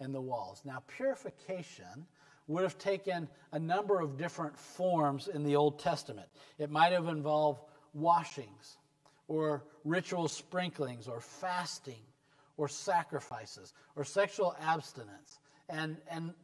and 0.00 0.14
the 0.14 0.20
walls. 0.20 0.62
Now, 0.64 0.82
purification 0.86 2.06
would 2.48 2.62
have 2.62 2.78
taken 2.78 3.28
a 3.52 3.58
number 3.58 4.00
of 4.00 4.16
different 4.16 4.58
forms 4.58 5.28
in 5.28 5.44
the 5.44 5.56
Old 5.56 5.78
Testament. 5.78 6.28
It 6.58 6.70
might 6.70 6.92
have 6.92 7.08
involved 7.08 7.62
washings, 7.94 8.78
or 9.28 9.64
ritual 9.84 10.28
sprinklings, 10.28 11.08
or 11.08 11.20
fasting, 11.20 12.02
or 12.56 12.68
sacrifices, 12.68 13.72
or 13.96 14.04
sexual 14.04 14.54
abstinence. 14.60 15.40
And, 15.68 15.96
and 16.10 16.34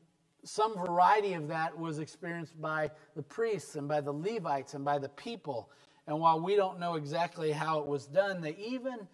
some 0.44 0.76
variety 0.76 1.34
of 1.34 1.48
that 1.48 1.78
was 1.78 1.98
experienced 1.98 2.60
by 2.60 2.90
the 3.16 3.22
priests 3.22 3.76
and 3.76 3.88
by 3.88 4.00
the 4.00 4.12
Levites 4.12 4.74
and 4.74 4.84
by 4.84 4.98
the 4.98 5.08
people. 5.10 5.70
And 6.06 6.18
while 6.18 6.40
we 6.40 6.56
don't 6.56 6.78
know 6.78 6.94
exactly 6.94 7.52
how 7.52 7.80
it 7.80 7.86
was 7.86 8.06
done, 8.06 8.40
they 8.40 8.56
even 8.56 9.06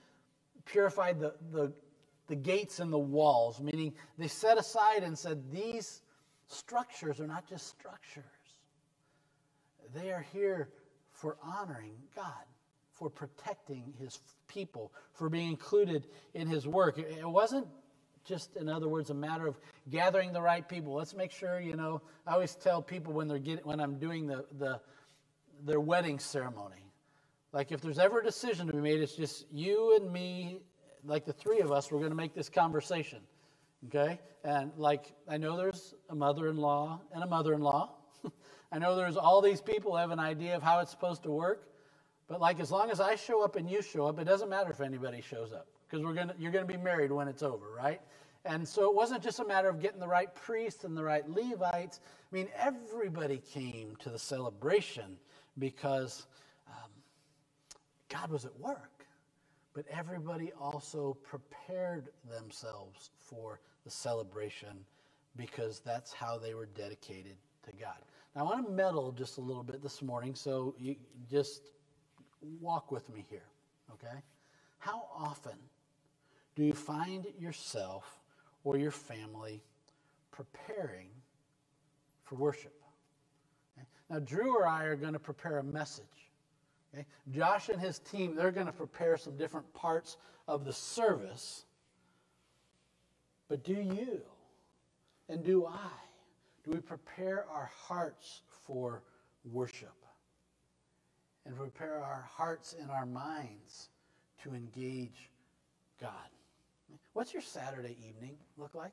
purified 0.64 1.18
the, 1.18 1.34
the, 1.52 1.72
the 2.28 2.36
gates 2.36 2.78
and 2.78 2.92
the 2.92 2.98
walls, 2.98 3.60
meaning 3.60 3.92
they 4.18 4.28
set 4.28 4.58
aside 4.58 5.02
and 5.02 5.18
said, 5.18 5.42
These 5.50 6.02
structures 6.46 7.20
are 7.20 7.26
not 7.26 7.48
just 7.48 7.66
structures, 7.66 8.24
they 9.94 10.10
are 10.12 10.24
here 10.32 10.68
for 11.14 11.36
honoring 11.42 11.94
God, 12.14 12.44
for 12.92 13.08
protecting 13.08 13.94
his 13.98 14.18
people, 14.48 14.92
for 15.14 15.28
being 15.30 15.48
included 15.48 16.06
in 16.34 16.46
his 16.46 16.66
work. 16.66 16.98
It 16.98 17.28
wasn't 17.28 17.66
just, 18.24 18.56
in 18.56 18.68
other 18.68 18.88
words, 18.88 19.10
a 19.10 19.14
matter 19.14 19.46
of 19.46 19.58
gathering 19.90 20.32
the 20.32 20.42
right 20.42 20.68
people. 20.68 20.94
Let's 20.94 21.14
make 21.14 21.30
sure, 21.30 21.60
you 21.60 21.76
know, 21.76 22.02
I 22.26 22.32
always 22.32 22.54
tell 22.54 22.82
people 22.82 23.12
when 23.12 23.28
they're 23.28 23.38
getting, 23.38 23.64
when 23.64 23.80
I'm 23.80 23.98
doing 23.98 24.26
the, 24.26 24.44
the, 24.58 24.80
their 25.64 25.80
wedding 25.80 26.18
ceremony, 26.18 26.90
like 27.52 27.70
if 27.70 27.80
there's 27.80 27.98
ever 27.98 28.20
a 28.20 28.24
decision 28.24 28.66
to 28.66 28.72
be 28.72 28.80
made, 28.80 29.00
it's 29.00 29.14
just 29.14 29.46
you 29.52 29.96
and 29.96 30.12
me, 30.12 30.58
like 31.04 31.24
the 31.24 31.32
three 31.32 31.60
of 31.60 31.70
us, 31.70 31.92
we're 31.92 31.98
going 31.98 32.10
to 32.10 32.16
make 32.16 32.34
this 32.34 32.48
conversation. 32.48 33.20
Okay? 33.86 34.18
And 34.42 34.72
like, 34.76 35.12
I 35.28 35.36
know 35.36 35.56
there's 35.56 35.94
a 36.10 36.14
mother 36.14 36.48
in 36.48 36.56
law 36.56 37.00
and 37.12 37.22
a 37.22 37.26
mother 37.26 37.54
in 37.54 37.60
law. 37.60 37.94
I 38.74 38.78
know 38.78 38.96
there's 38.96 39.16
all 39.16 39.40
these 39.40 39.60
people 39.60 39.94
have 39.94 40.10
an 40.10 40.18
idea 40.18 40.56
of 40.56 40.62
how 40.62 40.80
it's 40.80 40.90
supposed 40.90 41.22
to 41.22 41.30
work. 41.30 41.68
But 42.26 42.40
like, 42.40 42.58
as 42.58 42.72
long 42.72 42.90
as 42.90 42.98
I 42.98 43.14
show 43.14 43.44
up 43.44 43.54
and 43.54 43.70
you 43.70 43.82
show 43.82 44.06
up, 44.06 44.18
it 44.18 44.24
doesn't 44.24 44.48
matter 44.48 44.72
if 44.72 44.80
anybody 44.80 45.20
shows 45.20 45.52
up 45.52 45.68
because 45.86 46.04
we're 46.04 46.12
gonna, 46.12 46.34
you're 46.40 46.50
to 46.50 46.64
be 46.64 46.76
married 46.76 47.12
when 47.12 47.28
it's 47.28 47.44
over, 47.44 47.66
right? 47.76 48.00
And 48.44 48.66
so 48.66 48.90
it 48.90 48.94
wasn't 48.96 49.22
just 49.22 49.38
a 49.38 49.44
matter 49.44 49.68
of 49.68 49.80
getting 49.80 50.00
the 50.00 50.08
right 50.08 50.34
priests 50.34 50.82
and 50.82 50.96
the 50.96 51.04
right 51.04 51.28
Levites. 51.30 52.00
I 52.32 52.34
mean, 52.34 52.48
everybody 52.58 53.40
came 53.52 53.94
to 54.00 54.10
the 54.10 54.18
celebration 54.18 55.18
because 55.56 56.26
um, 56.66 56.90
God 58.08 58.28
was 58.32 58.44
at 58.44 58.58
work. 58.58 59.06
But 59.72 59.84
everybody 59.88 60.50
also 60.60 61.16
prepared 61.22 62.08
themselves 62.28 63.10
for 63.18 63.60
the 63.84 63.90
celebration 63.90 64.84
because 65.36 65.78
that's 65.78 66.12
how 66.12 66.38
they 66.38 66.54
were 66.54 66.66
dedicated 66.66 67.36
to 67.66 67.72
God. 67.80 67.98
I 68.36 68.42
want 68.42 68.66
to 68.66 68.72
meddle 68.72 69.12
just 69.12 69.38
a 69.38 69.40
little 69.40 69.62
bit 69.62 69.80
this 69.80 70.02
morning, 70.02 70.34
so 70.34 70.74
you 70.78 70.96
just 71.30 71.70
walk 72.60 72.90
with 72.90 73.08
me 73.14 73.24
here, 73.30 73.46
okay? 73.92 74.18
How 74.78 75.06
often 75.16 75.56
do 76.56 76.64
you 76.64 76.72
find 76.72 77.26
yourself 77.38 78.20
or 78.64 78.76
your 78.76 78.90
family 78.90 79.62
preparing 80.32 81.08
for 82.24 82.34
worship? 82.34 82.74
Okay? 83.78 83.86
Now, 84.10 84.18
Drew 84.18 84.56
or 84.56 84.66
I 84.66 84.84
are 84.84 84.96
going 84.96 85.12
to 85.12 85.18
prepare 85.18 85.58
a 85.58 85.64
message. 85.64 86.04
Okay? 86.92 87.06
Josh 87.30 87.68
and 87.68 87.80
his 87.80 88.00
team, 88.00 88.34
they're 88.34 88.50
going 88.50 88.66
to 88.66 88.72
prepare 88.72 89.16
some 89.16 89.36
different 89.36 89.72
parts 89.74 90.16
of 90.48 90.64
the 90.64 90.72
service. 90.72 91.64
But 93.48 93.62
do 93.62 93.74
you 93.74 94.20
and 95.28 95.44
do 95.44 95.66
I? 95.66 95.90
Do 96.64 96.70
we 96.70 96.80
prepare 96.80 97.44
our 97.52 97.70
hearts 97.86 98.42
for 98.66 99.02
worship? 99.44 99.94
And 101.46 101.54
prepare 101.56 102.02
our 102.02 102.26
hearts 102.30 102.74
and 102.80 102.90
our 102.90 103.04
minds 103.04 103.90
to 104.42 104.54
engage 104.54 105.30
God? 106.00 106.10
What's 107.12 107.32
your 107.32 107.42
Saturday 107.42 107.96
evening 108.06 108.36
look 108.56 108.74
like? 108.74 108.92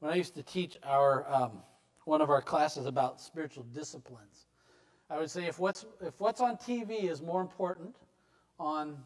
When 0.00 0.12
I 0.12 0.16
used 0.16 0.34
to 0.34 0.42
teach 0.42 0.76
our 0.82 1.32
um, 1.32 1.62
one 2.04 2.20
of 2.20 2.30
our 2.30 2.42
classes 2.42 2.86
about 2.86 3.20
spiritual 3.20 3.64
disciplines, 3.72 4.46
I 5.08 5.18
would 5.18 5.30
say 5.30 5.46
if 5.46 5.58
what's 5.60 5.86
if 6.00 6.20
what's 6.20 6.40
on 6.40 6.56
TV 6.56 7.04
is 7.04 7.22
more 7.22 7.40
important 7.40 7.94
on 8.58 8.98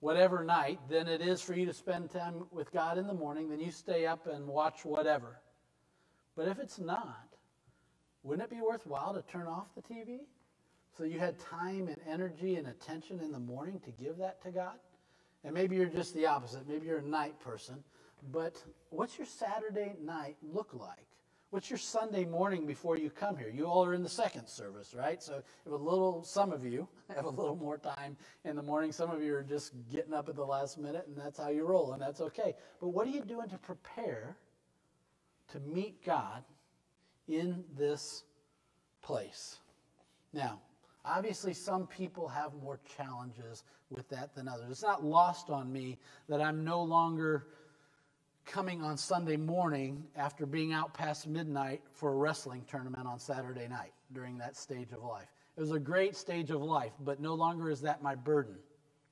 whatever 0.00 0.42
night 0.42 0.80
than 0.88 1.06
it 1.06 1.20
is 1.20 1.40
for 1.42 1.54
you 1.54 1.66
to 1.66 1.72
spend 1.74 2.10
time 2.10 2.46
with 2.50 2.72
God 2.72 2.98
in 2.98 3.06
the 3.06 3.14
morning, 3.14 3.50
then 3.50 3.60
you 3.60 3.70
stay 3.70 4.06
up 4.06 4.26
and 4.26 4.46
watch 4.46 4.84
whatever. 4.84 5.40
But 6.38 6.46
if 6.46 6.60
it's 6.60 6.78
not, 6.78 7.26
wouldn't 8.22 8.48
it 8.48 8.54
be 8.54 8.62
worthwhile 8.62 9.12
to 9.12 9.22
turn 9.22 9.48
off 9.48 9.74
the 9.74 9.82
TV 9.82 10.20
so 10.96 11.02
you 11.02 11.18
had 11.18 11.36
time 11.40 11.88
and 11.88 11.96
energy 12.08 12.54
and 12.54 12.68
attention 12.68 13.18
in 13.18 13.32
the 13.32 13.40
morning 13.40 13.80
to 13.80 13.90
give 13.90 14.18
that 14.18 14.40
to 14.44 14.52
God? 14.52 14.76
And 15.42 15.52
maybe 15.52 15.74
you're 15.74 15.86
just 15.86 16.14
the 16.14 16.26
opposite. 16.26 16.68
Maybe 16.68 16.86
you're 16.86 16.98
a 16.98 17.02
night 17.02 17.40
person. 17.40 17.82
But 18.30 18.62
what's 18.90 19.18
your 19.18 19.26
Saturday 19.26 19.96
night 20.00 20.36
look 20.40 20.74
like? 20.74 21.08
What's 21.50 21.70
your 21.70 21.78
Sunday 21.78 22.24
morning 22.24 22.66
before 22.66 22.96
you 22.96 23.10
come 23.10 23.36
here? 23.36 23.50
You 23.52 23.66
all 23.66 23.84
are 23.84 23.94
in 23.94 24.04
the 24.04 24.08
second 24.08 24.46
service, 24.46 24.94
right? 24.94 25.20
So 25.20 25.42
if 25.66 25.72
a 25.72 25.74
little, 25.74 26.22
some 26.22 26.52
of 26.52 26.64
you 26.64 26.86
have 27.16 27.24
a 27.24 27.30
little 27.30 27.56
more 27.56 27.78
time 27.78 28.16
in 28.44 28.54
the 28.54 28.62
morning. 28.62 28.92
Some 28.92 29.10
of 29.10 29.20
you 29.24 29.34
are 29.34 29.42
just 29.42 29.72
getting 29.90 30.14
up 30.14 30.28
at 30.28 30.36
the 30.36 30.44
last 30.44 30.78
minute, 30.78 31.06
and 31.08 31.16
that's 31.16 31.38
how 31.38 31.48
you 31.48 31.64
roll, 31.64 31.94
and 31.94 32.00
that's 32.00 32.20
okay. 32.20 32.54
But 32.80 32.90
what 32.90 33.08
are 33.08 33.10
you 33.10 33.24
doing 33.24 33.48
to 33.48 33.58
prepare 33.58 34.36
to 35.52 35.60
meet 35.60 36.04
God 36.04 36.44
in 37.26 37.64
this 37.76 38.24
place? 39.02 39.58
Now, 40.32 40.60
Obviously, 41.08 41.54
some 41.54 41.86
people 41.86 42.28
have 42.28 42.52
more 42.62 42.80
challenges 42.96 43.64
with 43.88 44.08
that 44.10 44.34
than 44.34 44.46
others. 44.46 44.70
It's 44.70 44.82
not 44.82 45.02
lost 45.02 45.48
on 45.48 45.72
me 45.72 45.98
that 46.28 46.42
I'm 46.42 46.64
no 46.64 46.82
longer 46.82 47.46
coming 48.44 48.82
on 48.82 48.96
Sunday 48.96 49.36
morning 49.36 50.04
after 50.16 50.44
being 50.44 50.72
out 50.72 50.92
past 50.92 51.26
midnight 51.26 51.80
for 51.92 52.12
a 52.12 52.16
wrestling 52.16 52.64
tournament 52.68 53.06
on 53.06 53.18
Saturday 53.18 53.68
night 53.68 53.92
during 54.12 54.36
that 54.38 54.56
stage 54.56 54.92
of 54.92 55.02
life. 55.02 55.28
It 55.56 55.60
was 55.60 55.72
a 55.72 55.78
great 55.78 56.14
stage 56.14 56.50
of 56.50 56.62
life, 56.62 56.92
but 57.00 57.20
no 57.20 57.34
longer 57.34 57.70
is 57.70 57.80
that 57.82 58.02
my 58.02 58.14
burden. 58.14 58.56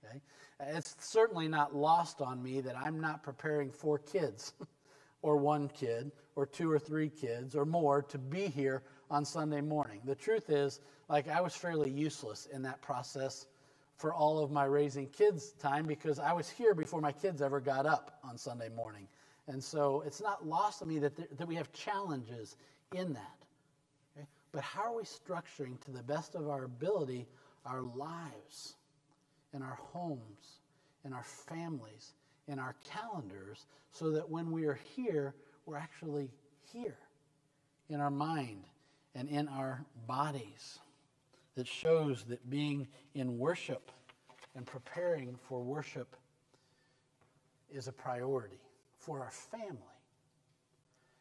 Okay? 0.05 0.21
It's 0.61 0.97
certainly 0.99 1.49
not 1.49 1.75
lost 1.75 2.21
on 2.21 2.43
me 2.43 2.61
that 2.61 2.77
I'm 2.77 3.01
not 3.01 3.23
preparing 3.23 3.71
four 3.71 3.99
kids 3.99 4.53
or 5.23 5.39
one 5.39 5.69
kid 5.69 6.13
or 6.37 6.47
two 6.47 6.71
or 6.71 6.79
three 6.79 7.09
kids 7.09 7.57
or 7.57 7.65
more 7.65 8.03
to 8.03 8.19
be 8.19 8.47
here 8.47 8.83
on 9.11 9.25
Sunday 9.25 9.61
morning. 9.61 10.01
The 10.05 10.15
truth 10.15 10.51
is, 10.51 10.81
like, 11.09 11.29
I 11.29 11.41
was 11.41 11.57
fairly 11.57 11.91
useless 11.91 12.47
in 12.53 12.63
that 12.63 12.81
process 12.83 13.47
for 13.97 14.13
all 14.13 14.39
of 14.39 14.51
my 14.51 14.65
raising 14.65 15.07
kids 15.09 15.53
time 15.53 15.87
because 15.87 16.19
I 16.19 16.33
was 16.33 16.49
here 16.51 16.75
before 16.75 17.01
my 17.01 17.13
kids 17.13 17.41
ever 17.41 17.61
got 17.61 17.87
up 17.87 18.19
on 18.23 18.37
Sunday 18.37 18.69
morning. 18.69 19.09
And 19.49 19.63
so 19.63 20.03
it's 20.07 20.21
not 20.21 20.47
lost 20.47 20.83
on 20.83 20.89
me 20.89 20.99
that, 20.99 21.39
that 21.39 21.49
we 21.49 21.55
have 21.55 21.73
challenges 21.73 22.57
in 22.95 23.15
that. 23.15 23.45
Okay? 24.17 24.27
But 24.53 24.63
how 24.63 24.83
are 24.83 24.97
we 24.97 25.05
structuring 25.05 25.81
to 25.87 25.91
the 25.91 26.03
best 26.03 26.35
of 26.35 26.49
our 26.49 26.65
ability 26.65 27.27
our 27.65 27.83
lives 27.83 28.75
and 29.53 29.63
our 29.63 29.79
homes 29.93 30.61
and 31.05 31.13
our 31.13 31.25
families 31.25 32.13
and 32.49 32.61
our 32.61 32.77
calendars 32.85 33.67
so 33.93 34.11
that 34.11 34.29
when 34.29 34.51
we 34.51 34.67
are 34.67 34.79
here, 34.95 35.35
we're 35.67 35.77
actually 35.77 36.31
here 36.73 36.97
in 37.89 38.01
our 38.01 38.11
mind 38.11 38.65
and 39.15 39.29
in 39.29 39.49
our 39.49 39.85
bodies 40.07 40.79
that 41.57 41.67
shows 41.67 42.25
that 42.25 42.49
being 42.49 42.87
in 43.15 43.39
worship 43.39 43.91
and 44.55 44.65
preparing 44.67 45.37
for 45.49 45.61
worship 45.63 46.17
is 47.71 47.89
a 47.89 47.93
priority 47.93 48.61
for 48.99 49.21
our 49.21 49.31
family. 49.31 49.81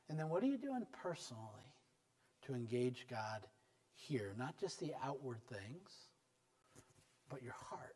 And 0.09 0.19
then 0.19 0.29
what 0.29 0.43
are 0.43 0.47
you 0.47 0.57
doing 0.57 0.85
personally 1.01 1.73
to 2.45 2.53
engage 2.53 3.07
God 3.09 3.41
here? 3.95 4.33
Not 4.37 4.57
just 4.59 4.79
the 4.79 4.91
outward 5.03 5.39
things, 5.47 5.89
but 7.29 7.41
your 7.41 7.53
heart. 7.53 7.95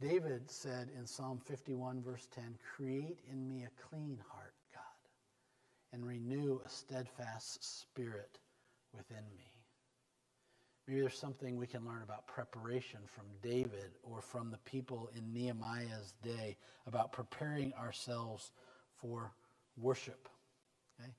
David 0.00 0.50
said 0.50 0.88
in 0.98 1.06
Psalm 1.06 1.40
51, 1.44 2.02
verse 2.02 2.28
10, 2.34 2.58
Create 2.76 3.18
in 3.32 3.48
me 3.48 3.64
a 3.64 3.88
clean 3.88 4.18
heart, 4.28 4.45
and 5.96 6.06
renew 6.06 6.60
a 6.62 6.68
steadfast 6.68 7.80
spirit 7.80 8.38
within 8.94 9.24
me. 9.34 9.50
Maybe 10.86 11.00
there's 11.00 11.18
something 11.18 11.56
we 11.56 11.66
can 11.66 11.86
learn 11.86 12.02
about 12.02 12.26
preparation 12.26 13.00
from 13.06 13.24
David 13.42 13.92
or 14.02 14.20
from 14.20 14.50
the 14.50 14.58
people 14.58 15.10
in 15.16 15.32
Nehemiah's 15.32 16.12
day 16.22 16.58
about 16.86 17.12
preparing 17.12 17.72
ourselves 17.74 18.52
for 19.00 19.32
worship. 19.78 20.28
Okay? 21.00 21.10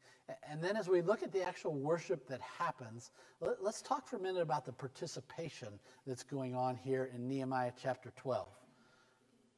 And 0.48 0.63
then 0.63 0.77
as 0.77 0.88
we 0.88 1.01
look 1.01 1.24
at 1.24 1.31
the 1.31 1.41
actual 1.41 1.74
worship 1.74 2.27
that 2.27 2.39
happens, 2.41 3.10
let, 3.41 3.60
us 3.65 3.81
talk 3.81 4.07
for 4.07 4.17
a 4.17 4.22
minute 4.22 4.41
about 4.41 4.63
the 4.63 4.74
participation 4.74 5.79
that's 6.05 6.24
going 6.24 6.53
on 6.53 6.75
here 6.75 7.10
in 7.15 7.27
Nehemiah 7.27 7.72
chapter 7.81 8.13
12. 8.15 8.48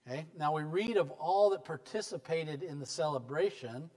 Okay? 0.08 0.26
Now 0.38 0.56
we 0.56 0.64
read 0.64 0.96
of 0.96 1.12
all 1.12 1.50
that 1.50 1.66
participated 1.66 2.64
in 2.64 2.80
the 2.80 2.86
celebration. 2.86 3.90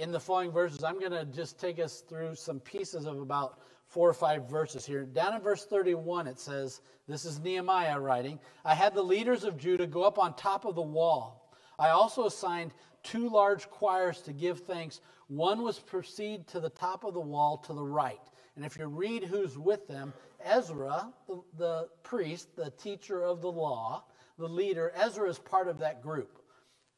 In 0.00 0.12
the 0.12 0.18
following 0.18 0.50
verses, 0.50 0.82
I'm 0.82 0.98
going 0.98 1.12
to 1.12 1.26
just 1.26 1.60
take 1.60 1.78
us 1.78 2.00
through 2.08 2.34
some 2.34 2.58
pieces 2.58 3.04
of 3.04 3.20
about 3.20 3.60
four 3.86 4.08
or 4.08 4.14
five 4.14 4.48
verses 4.48 4.86
here. 4.86 5.04
Down 5.04 5.34
in 5.34 5.42
verse 5.42 5.66
31, 5.66 6.26
it 6.26 6.40
says, 6.40 6.80
This 7.06 7.26
is 7.26 7.38
Nehemiah 7.38 8.00
writing 8.00 8.40
I 8.64 8.74
had 8.74 8.94
the 8.94 9.02
leaders 9.02 9.44
of 9.44 9.58
Judah 9.58 9.86
go 9.86 10.02
up 10.02 10.18
on 10.18 10.34
top 10.36 10.64
of 10.64 10.74
the 10.74 10.80
wall. 10.80 11.54
I 11.78 11.90
also 11.90 12.24
assigned 12.24 12.72
two 13.02 13.28
large 13.28 13.68
choirs 13.68 14.22
to 14.22 14.32
give 14.32 14.60
thanks. 14.60 15.02
One 15.28 15.62
was 15.62 15.78
proceed 15.78 16.46
to 16.48 16.60
the 16.60 16.70
top 16.70 17.04
of 17.04 17.12
the 17.12 17.20
wall 17.20 17.58
to 17.58 17.74
the 17.74 17.84
right. 17.84 18.22
And 18.56 18.64
if 18.64 18.78
you 18.78 18.86
read 18.86 19.24
who's 19.24 19.58
with 19.58 19.86
them, 19.86 20.14
Ezra, 20.42 21.12
the, 21.28 21.42
the 21.58 21.88
priest, 22.04 22.56
the 22.56 22.70
teacher 22.70 23.22
of 23.22 23.42
the 23.42 23.52
law, 23.52 24.04
the 24.38 24.48
leader, 24.48 24.94
Ezra 24.96 25.28
is 25.28 25.38
part 25.38 25.68
of 25.68 25.78
that 25.80 26.02
group. 26.02 26.39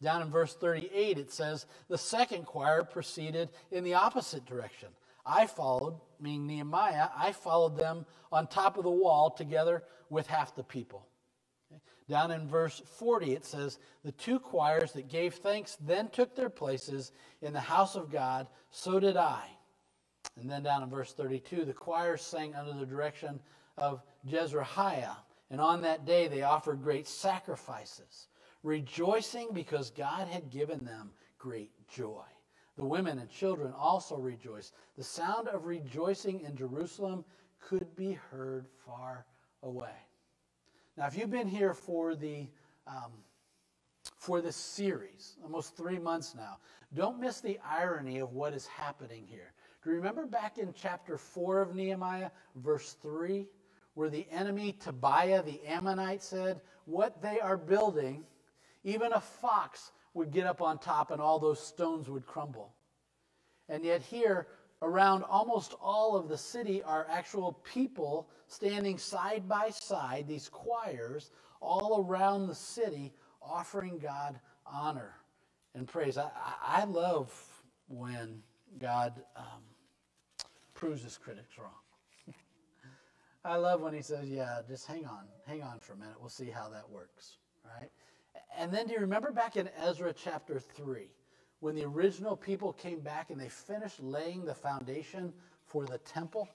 Down 0.02 0.22
in 0.22 0.30
verse 0.30 0.54
38, 0.54 1.18
it 1.18 1.30
says, 1.30 1.66
The 1.88 1.96
second 1.96 2.44
choir 2.44 2.82
proceeded 2.82 3.50
in 3.70 3.84
the 3.84 3.94
opposite 3.94 4.44
direction. 4.44 4.88
I 5.24 5.46
followed, 5.46 6.00
meaning 6.20 6.46
Nehemiah, 6.46 7.08
I 7.16 7.32
followed 7.32 7.76
them 7.78 8.04
on 8.32 8.48
top 8.48 8.76
of 8.76 8.84
the 8.84 8.90
wall 8.90 9.30
together 9.30 9.84
with 10.10 10.26
half 10.26 10.56
the 10.56 10.64
people. 10.64 11.06
Down 12.08 12.32
in 12.32 12.48
verse 12.48 12.82
40, 12.98 13.32
it 13.32 13.44
says, 13.44 13.78
The 14.04 14.12
two 14.12 14.40
choirs 14.40 14.92
that 14.92 15.08
gave 15.08 15.34
thanks 15.34 15.76
then 15.80 16.08
took 16.08 16.34
their 16.34 16.50
places 16.50 17.12
in 17.40 17.52
the 17.52 17.60
house 17.60 17.94
of 17.94 18.10
God, 18.10 18.48
so 18.70 18.98
did 18.98 19.16
I. 19.16 19.44
And 20.40 20.50
then 20.50 20.62
down 20.62 20.82
in 20.82 20.90
verse 20.90 21.12
32, 21.12 21.64
the 21.64 21.72
choirs 21.72 22.22
sang 22.22 22.54
under 22.54 22.72
the 22.72 22.86
direction 22.86 23.40
of 23.78 24.02
Jezrahiah. 24.28 25.16
And 25.50 25.60
on 25.60 25.82
that 25.82 26.04
day 26.04 26.28
they 26.28 26.42
offered 26.42 26.82
great 26.82 27.06
sacrifices, 27.06 28.28
rejoicing 28.62 29.48
because 29.52 29.90
God 29.90 30.28
had 30.28 30.50
given 30.50 30.84
them 30.84 31.10
great 31.38 31.70
joy. 31.88 32.24
The 32.76 32.84
women 32.84 33.18
and 33.18 33.28
children 33.28 33.72
also 33.76 34.16
rejoiced. 34.16 34.74
The 34.96 35.04
sound 35.04 35.48
of 35.48 35.66
rejoicing 35.66 36.40
in 36.40 36.56
Jerusalem 36.56 37.24
could 37.60 37.94
be 37.96 38.12
heard 38.12 38.66
far 38.86 39.26
away. 39.62 39.94
Now, 40.96 41.06
if 41.06 41.16
you've 41.16 41.30
been 41.30 41.48
here 41.48 41.74
for 41.74 42.14
the 42.14 42.48
um, 42.86 43.12
for 44.16 44.40
this 44.40 44.56
series, 44.56 45.36
almost 45.44 45.76
three 45.76 45.98
months 45.98 46.34
now, 46.34 46.58
don't 46.94 47.20
miss 47.20 47.40
the 47.40 47.58
irony 47.64 48.18
of 48.18 48.32
what 48.32 48.52
is 48.52 48.66
happening 48.66 49.24
here. 49.26 49.52
Do 49.82 49.90
you 49.90 49.96
remember 49.96 50.26
back 50.26 50.58
in 50.58 50.72
chapter 50.74 51.16
four 51.16 51.60
of 51.60 51.74
Nehemiah, 51.74 52.30
verse 52.56 52.96
three, 53.02 53.48
where 53.94 54.10
the 54.10 54.26
enemy 54.30 54.72
Tobiah 54.72 55.42
the 55.42 55.60
Ammonite 55.66 56.22
said, 56.22 56.60
"What 56.84 57.20
they 57.20 57.40
are 57.40 57.56
building, 57.56 58.24
even 58.84 59.12
a 59.12 59.20
fox 59.20 59.92
would 60.14 60.30
get 60.30 60.46
up 60.46 60.60
on 60.60 60.78
top 60.78 61.10
and 61.10 61.20
all 61.20 61.38
those 61.38 61.64
stones 61.64 62.08
would 62.08 62.26
crumble. 62.26 62.74
And 63.68 63.84
yet, 63.84 64.02
here, 64.02 64.48
around 64.82 65.22
almost 65.24 65.74
all 65.80 66.16
of 66.16 66.28
the 66.28 66.36
city, 66.36 66.82
are 66.82 67.06
actual 67.10 67.58
people 67.64 68.28
standing 68.48 68.98
side 68.98 69.48
by 69.48 69.70
side, 69.70 70.26
these 70.28 70.48
choirs, 70.48 71.30
all 71.60 72.04
around 72.06 72.46
the 72.48 72.54
city, 72.54 73.12
offering 73.40 73.98
God 73.98 74.38
honor 74.66 75.14
and 75.74 75.86
praise. 75.86 76.18
I, 76.18 76.30
I 76.62 76.84
love 76.84 77.32
when 77.88 78.42
God 78.78 79.22
um, 79.36 79.62
proves 80.74 81.02
his 81.02 81.16
critics 81.16 81.56
wrong. 81.58 82.34
I 83.44 83.56
love 83.56 83.80
when 83.80 83.94
he 83.94 84.02
says, 84.02 84.28
Yeah, 84.28 84.60
just 84.68 84.86
hang 84.86 85.06
on, 85.06 85.24
hang 85.46 85.62
on 85.62 85.78
for 85.78 85.94
a 85.94 85.96
minute. 85.96 86.16
We'll 86.20 86.28
see 86.28 86.50
how 86.50 86.68
that 86.70 86.88
works, 86.90 87.36
right? 87.64 87.90
And 88.58 88.72
then 88.72 88.86
do 88.86 88.94
you 88.94 89.00
remember 89.00 89.32
back 89.32 89.56
in 89.56 89.68
Ezra 89.78 90.12
chapter 90.12 90.60
3 90.60 91.08
when 91.60 91.74
the 91.74 91.84
original 91.84 92.36
people 92.36 92.72
came 92.72 93.00
back 93.00 93.30
and 93.30 93.40
they 93.40 93.48
finished 93.48 94.00
laying 94.00 94.44
the 94.44 94.54
foundation 94.54 95.32
for 95.66 95.86
the 95.86 95.98
temple? 95.98 96.48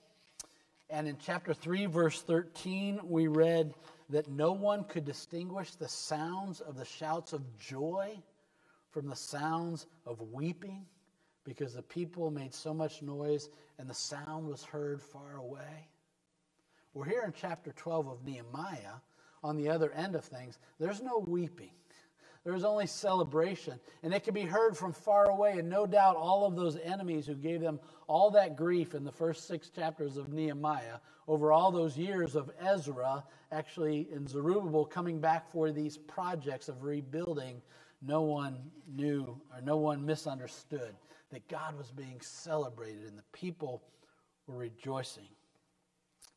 And 0.90 1.06
in 1.06 1.16
chapter 1.18 1.52
3, 1.52 1.86
verse 1.86 2.22
13, 2.22 3.00
we 3.04 3.26
read 3.26 3.74
that 4.08 4.28
no 4.28 4.52
one 4.52 4.84
could 4.84 5.04
distinguish 5.04 5.74
the 5.74 5.88
sounds 5.88 6.60
of 6.60 6.76
the 6.76 6.84
shouts 6.84 7.32
of 7.32 7.42
joy 7.58 8.18
from 8.90 9.06
the 9.06 9.16
sounds 9.16 9.86
of 10.06 10.20
weeping 10.32 10.86
because 11.44 11.74
the 11.74 11.82
people 11.82 12.30
made 12.30 12.54
so 12.54 12.72
much 12.72 13.02
noise 13.02 13.50
and 13.78 13.88
the 13.88 13.94
sound 13.94 14.46
was 14.46 14.64
heard 14.64 15.02
far 15.02 15.36
away. 15.36 15.88
We're 16.94 17.04
here 17.04 17.22
in 17.26 17.32
chapter 17.32 17.72
12 17.72 18.08
of 18.08 18.24
Nehemiah 18.24 19.00
on 19.42 19.56
the 19.56 19.68
other 19.68 19.92
end 19.92 20.14
of 20.14 20.24
things. 20.24 20.58
There's 20.78 21.02
no 21.02 21.18
weeping. 21.26 21.70
There's 22.44 22.64
only 22.64 22.86
celebration. 22.86 23.78
And 24.02 24.14
it 24.14 24.24
can 24.24 24.34
be 24.34 24.42
heard 24.42 24.76
from 24.76 24.92
far 24.92 25.28
away. 25.28 25.58
And 25.58 25.68
no 25.68 25.86
doubt 25.86 26.16
all 26.16 26.46
of 26.46 26.56
those 26.56 26.78
enemies 26.82 27.26
who 27.26 27.34
gave 27.34 27.60
them 27.60 27.80
all 28.06 28.30
that 28.30 28.56
grief 28.56 28.94
in 28.94 29.04
the 29.04 29.12
first 29.12 29.46
six 29.46 29.68
chapters 29.68 30.16
of 30.16 30.32
Nehemiah, 30.32 30.98
over 31.26 31.52
all 31.52 31.70
those 31.70 31.96
years 31.96 32.34
of 32.34 32.50
Ezra, 32.58 33.22
actually 33.52 34.08
in 34.12 34.26
Zerubbabel 34.26 34.86
coming 34.86 35.20
back 35.20 35.50
for 35.52 35.70
these 35.70 35.98
projects 35.98 36.68
of 36.68 36.82
rebuilding, 36.82 37.60
no 38.00 38.22
one 38.22 38.58
knew 38.94 39.38
or 39.54 39.60
no 39.60 39.76
one 39.76 40.04
misunderstood 40.04 40.94
that 41.30 41.46
God 41.48 41.76
was 41.76 41.90
being 41.90 42.20
celebrated 42.20 43.04
and 43.06 43.18
the 43.18 43.24
people 43.32 43.82
were 44.46 44.56
rejoicing. 44.56 45.28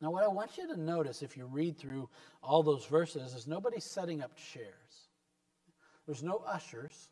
Now, 0.01 0.09
what 0.09 0.23
I 0.23 0.27
want 0.27 0.57
you 0.57 0.67
to 0.67 0.79
notice 0.79 1.21
if 1.21 1.37
you 1.37 1.45
read 1.45 1.77
through 1.77 2.09
all 2.41 2.63
those 2.63 2.85
verses 2.85 3.33
is 3.33 3.47
nobody's 3.47 3.85
setting 3.85 4.21
up 4.21 4.35
chairs. 4.35 5.11
There's 6.12 6.24
no 6.24 6.43
ushers. 6.45 7.08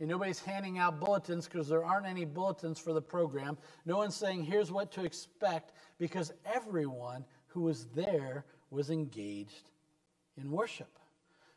And 0.00 0.08
nobody's 0.10 0.38
handing 0.38 0.76
out 0.76 1.00
bulletins 1.00 1.48
because 1.48 1.66
there 1.66 1.82
aren't 1.82 2.04
any 2.04 2.26
bulletins 2.26 2.78
for 2.78 2.92
the 2.92 3.00
program. 3.00 3.56
No 3.86 3.96
one's 3.96 4.16
saying, 4.16 4.44
here's 4.44 4.70
what 4.70 4.92
to 4.92 5.02
expect 5.02 5.72
because 5.98 6.34
everyone 6.44 7.24
who 7.46 7.62
was 7.62 7.86
there 7.94 8.44
was 8.70 8.90
engaged 8.90 9.70
in 10.36 10.50
worship. 10.50 10.98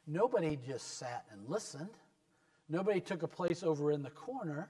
Nobody 0.08 0.58
just 0.66 0.98
sat 0.98 1.26
and 1.34 1.42
listened. 1.50 1.90
Nobody 2.70 3.02
took 3.02 3.24
a 3.24 3.28
place 3.28 3.64
over 3.64 3.92
in 3.92 4.02
the 4.02 4.10
corner. 4.10 4.70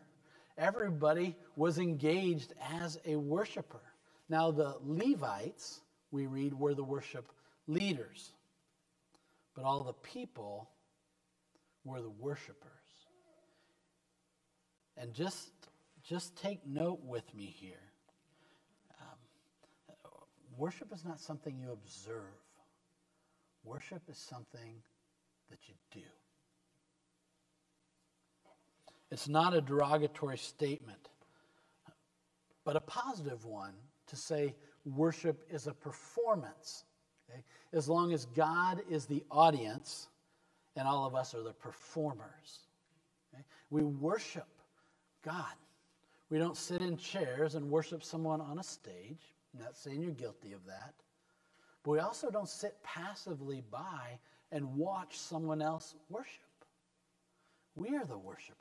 Everybody 0.57 1.35
was 1.55 1.77
engaged 1.77 2.55
as 2.81 2.97
a 3.05 3.15
worshiper. 3.15 3.83
Now, 4.27 4.49
the 4.49 4.75
Levites, 4.83 5.81
we 6.09 6.25
read, 6.25 6.55
were 6.55 6.73
the 6.73 6.83
worship 6.83 7.31
leaders. 7.67 8.31
But 9.53 9.65
all 9.65 9.83
the 9.83 9.93
people 9.93 10.67
were 11.83 12.01
the 12.01 12.09
worshipers. 12.09 12.67
And 14.97 15.13
just, 15.13 15.51
just 16.03 16.35
take 16.35 16.65
note 16.65 16.99
with 17.03 17.33
me 17.33 17.45
here. 17.45 17.91
Um, 18.99 20.11
worship 20.57 20.93
is 20.93 21.03
not 21.05 21.19
something 21.19 21.57
you 21.57 21.71
observe. 21.71 22.21
Worship 23.63 24.01
is 24.09 24.17
something 24.17 24.81
that 25.49 25.59
you 25.67 25.75
do. 25.91 26.07
It's 29.11 29.27
not 29.27 29.53
a 29.53 29.61
derogatory 29.61 30.37
statement, 30.37 31.09
but 32.63 32.75
a 32.75 32.81
positive 32.81 33.45
one 33.45 33.73
to 34.07 34.15
say 34.15 34.55
worship 34.85 35.43
is 35.51 35.67
a 35.67 35.73
performance. 35.73 36.85
Okay? 37.29 37.43
As 37.73 37.89
long 37.89 38.13
as 38.13 38.25
God 38.25 38.81
is 38.89 39.05
the 39.05 39.23
audience, 39.29 40.07
and 40.75 40.87
all 40.87 41.05
of 41.05 41.15
us 41.15 41.35
are 41.35 41.43
the 41.43 41.53
performers. 41.53 42.67
Okay? 43.33 43.43
We 43.69 43.83
worship 43.83 44.47
God. 45.23 45.53
We 46.29 46.37
don't 46.37 46.57
sit 46.57 46.81
in 46.81 46.97
chairs 46.97 47.55
and 47.55 47.69
worship 47.69 48.03
someone 48.03 48.41
on 48.41 48.59
a 48.59 48.63
stage. 48.63 49.35
I'm 49.53 49.63
not 49.63 49.77
saying 49.77 50.01
you're 50.01 50.11
guilty 50.11 50.53
of 50.53 50.65
that. 50.65 50.93
But 51.83 51.91
we 51.91 51.99
also 51.99 52.29
don't 52.29 52.47
sit 52.47 52.75
passively 52.83 53.63
by 53.69 54.19
and 54.51 54.75
watch 54.75 55.17
someone 55.17 55.61
else 55.61 55.95
worship. 56.09 56.39
We 57.75 57.95
are 57.95 58.05
the 58.05 58.17
worshipers. 58.17 58.57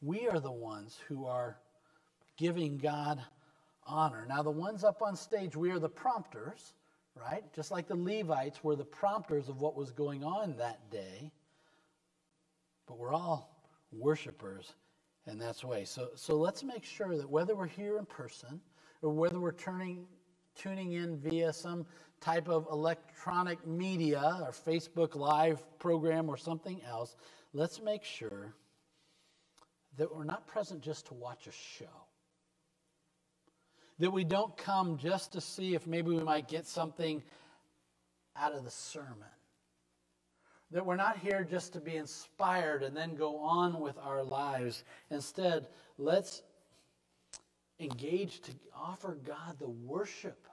We 0.00 0.28
are 0.28 0.40
the 0.40 0.52
ones 0.52 0.98
who 1.08 1.26
are 1.26 1.58
giving 2.36 2.78
God 2.78 3.20
honor. 3.86 4.26
Now, 4.28 4.42
the 4.42 4.50
ones 4.50 4.84
up 4.84 5.02
on 5.02 5.16
stage, 5.16 5.56
we 5.56 5.70
are 5.70 5.78
the 5.78 5.88
prompters 5.88 6.74
right? 7.16 7.44
Just 7.54 7.70
like 7.70 7.86
the 7.86 7.96
Levites 7.96 8.62
were 8.62 8.76
the 8.76 8.84
prompters 8.84 9.48
of 9.48 9.60
what 9.60 9.76
was 9.76 9.90
going 9.90 10.24
on 10.24 10.56
that 10.56 10.90
day. 10.90 11.30
But 12.86 12.98
we're 12.98 13.12
all 13.12 13.64
worshipers 13.92 14.74
in 15.26 15.38
that 15.38 15.62
way. 15.64 15.84
So, 15.84 16.10
so 16.14 16.36
let's 16.36 16.62
make 16.64 16.84
sure 16.84 17.16
that 17.16 17.28
whether 17.28 17.54
we're 17.54 17.66
here 17.66 17.98
in 17.98 18.06
person 18.06 18.60
or 19.02 19.10
whether 19.10 19.38
we're 19.38 19.52
turning, 19.52 20.06
tuning 20.56 20.92
in 20.92 21.18
via 21.18 21.52
some 21.52 21.86
type 22.20 22.48
of 22.48 22.66
electronic 22.70 23.66
media 23.66 24.38
or 24.40 24.52
Facebook 24.52 25.14
Live 25.14 25.62
program 25.78 26.28
or 26.28 26.36
something 26.36 26.80
else, 26.88 27.16
let's 27.52 27.80
make 27.80 28.04
sure 28.04 28.54
that 29.96 30.14
we're 30.14 30.24
not 30.24 30.46
present 30.46 30.80
just 30.80 31.06
to 31.06 31.14
watch 31.14 31.46
a 31.46 31.52
show. 31.52 32.06
That 33.98 34.10
we 34.10 34.24
don't 34.24 34.56
come 34.56 34.98
just 34.98 35.32
to 35.32 35.40
see 35.40 35.74
if 35.74 35.86
maybe 35.86 36.10
we 36.10 36.22
might 36.22 36.48
get 36.48 36.66
something 36.66 37.22
out 38.36 38.54
of 38.54 38.64
the 38.64 38.70
sermon. 38.70 39.28
That 40.70 40.86
we're 40.86 40.96
not 40.96 41.18
here 41.18 41.46
just 41.48 41.74
to 41.74 41.80
be 41.80 41.96
inspired 41.96 42.82
and 42.82 42.96
then 42.96 43.14
go 43.14 43.38
on 43.38 43.78
with 43.78 43.98
our 43.98 44.22
lives. 44.22 44.84
Instead, 45.10 45.68
let's 45.98 46.42
engage 47.78 48.40
to 48.42 48.52
offer 48.74 49.18
God 49.24 49.58
the 49.58 49.68
worship 49.68 50.48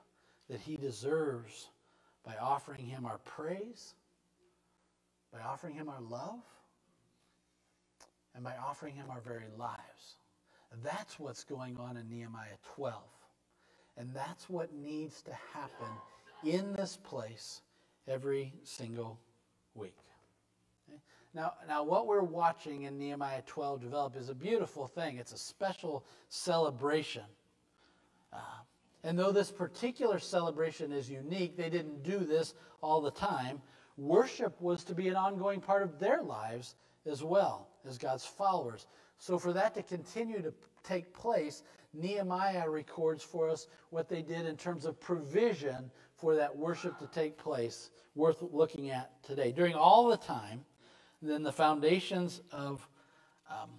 that 0.50 0.60
He 0.60 0.76
deserves 0.76 1.70
by 2.26 2.36
offering 2.42 2.86
Him 2.86 3.06
our 3.06 3.20
praise, 3.20 3.94
by 5.32 5.40
offering 5.40 5.74
Him 5.74 5.88
our 5.88 6.02
love, 6.02 6.44
and 8.36 8.44
by 8.44 8.54
offering 8.58 8.96
Him 8.96 9.06
our 9.10 9.22
very 9.22 9.48
lives. 9.58 10.18
That's 10.84 11.20
what's 11.20 11.44
going 11.44 11.78
on 11.78 11.98
in 11.98 12.10
Nehemiah 12.10 12.58
12. 12.76 12.96
And 14.00 14.10
that's 14.14 14.50
what 14.50 14.74
needs 14.74 15.22
to 15.24 15.32
happen 15.54 15.88
in 16.46 16.72
this 16.74 16.98
place 17.04 17.62
every 18.08 18.54
single 18.64 19.20
week. 19.76 19.98
Okay? 20.88 21.00
Now, 21.34 21.54
now, 21.68 21.84
what 21.84 22.08
we're 22.08 22.22
watching 22.22 22.84
in 22.84 22.98
Nehemiah 22.98 23.42
12 23.46 23.82
develop 23.82 24.16
is 24.16 24.30
a 24.30 24.34
beautiful 24.34 24.88
thing. 24.88 25.18
It's 25.18 25.34
a 25.34 25.38
special 25.38 26.06
celebration. 26.30 27.26
Uh, 28.32 28.38
and 29.04 29.20
though 29.20 29.34
this 29.34 29.52
particular 29.52 30.18
celebration 30.18 30.94
is 30.94 31.10
unique, 31.10 31.58
they 31.58 31.70
didn't 31.70 32.02
do 32.02 32.20
this 32.20 32.54
all 32.82 33.02
the 33.02 33.12
time. 33.12 33.62
Worship 33.98 34.60
was 34.62 34.86
to 34.86 34.96
be 34.96 35.10
an 35.10 35.18
ongoing 35.18 35.60
part 35.60 35.84
of 35.84 36.00
their 36.00 36.22
lives 36.22 36.76
as 37.06 37.22
well 37.22 37.68
as 37.86 37.98
God's 37.98 38.26
followers. 38.26 38.88
So, 39.18 39.38
for 39.38 39.52
that 39.52 39.76
to 39.76 39.84
continue 39.84 40.42
to 40.42 40.54
take 40.84 41.14
place, 41.14 41.64
Nehemiah 41.94 42.70
records 42.70 43.24
for 43.24 43.50
us 43.50 43.68
what 43.90 44.10
they 44.10 44.22
did 44.22 44.46
in 44.46 44.56
terms 44.56 44.86
of 44.86 45.00
provision 45.00 45.92
for 46.18 46.36
that 46.36 46.56
worship 46.56 47.00
to 47.00 47.08
take 47.08 47.38
place, 47.38 47.90
worth 48.16 48.42
looking 48.52 48.92
at 48.92 49.12
today. 49.24 49.52
During 49.52 49.74
all 49.74 50.08
the 50.08 50.18
time, 50.18 50.66
then 51.22 51.44
the 51.44 51.52
foundations 51.52 52.42
of 52.52 52.88
um, 53.50 53.70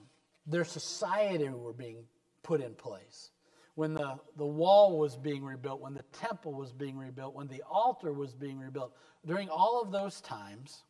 their 0.46 0.64
society 0.64 1.48
were 1.48 1.72
being 1.72 2.04
put 2.42 2.60
in 2.60 2.74
place. 2.74 3.30
When 3.76 3.94
the, 3.94 4.18
the 4.36 4.46
wall 4.46 4.98
was 4.98 5.16
being 5.16 5.44
rebuilt, 5.44 5.80
when 5.80 5.94
the 5.94 6.04
temple 6.12 6.52
was 6.52 6.72
being 6.72 6.98
rebuilt, 6.98 7.34
when 7.34 7.48
the 7.48 7.62
altar 7.70 8.12
was 8.12 8.34
being 8.34 8.58
rebuilt, 8.58 8.94
during 9.24 9.48
all 9.48 9.80
of 9.80 9.92
those 9.92 10.20
times, 10.20 10.82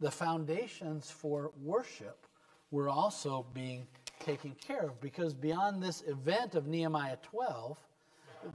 the 0.00 0.10
foundations 0.10 1.10
for 1.10 1.52
worship 1.62 2.26
were 2.70 2.88
also 2.88 3.46
being 3.54 3.86
taken 4.24 4.52
care 4.66 4.86
of 4.86 5.00
because 5.00 5.34
beyond 5.34 5.82
this 5.82 6.02
event 6.06 6.54
of 6.54 6.66
Nehemiah 6.66 7.18
12, 7.22 7.78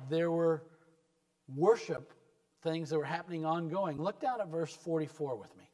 there 0.10 0.32
were 0.32 0.64
worship 1.56 2.14
things 2.64 2.90
that 2.90 2.98
were 2.98 3.06
happening 3.06 3.46
ongoing. 3.46 3.98
Look 3.98 4.20
down 4.20 4.42
at 4.42 4.48
verse 4.50 4.76
44 4.76 5.36
with 5.38 5.56
me. 5.58 5.70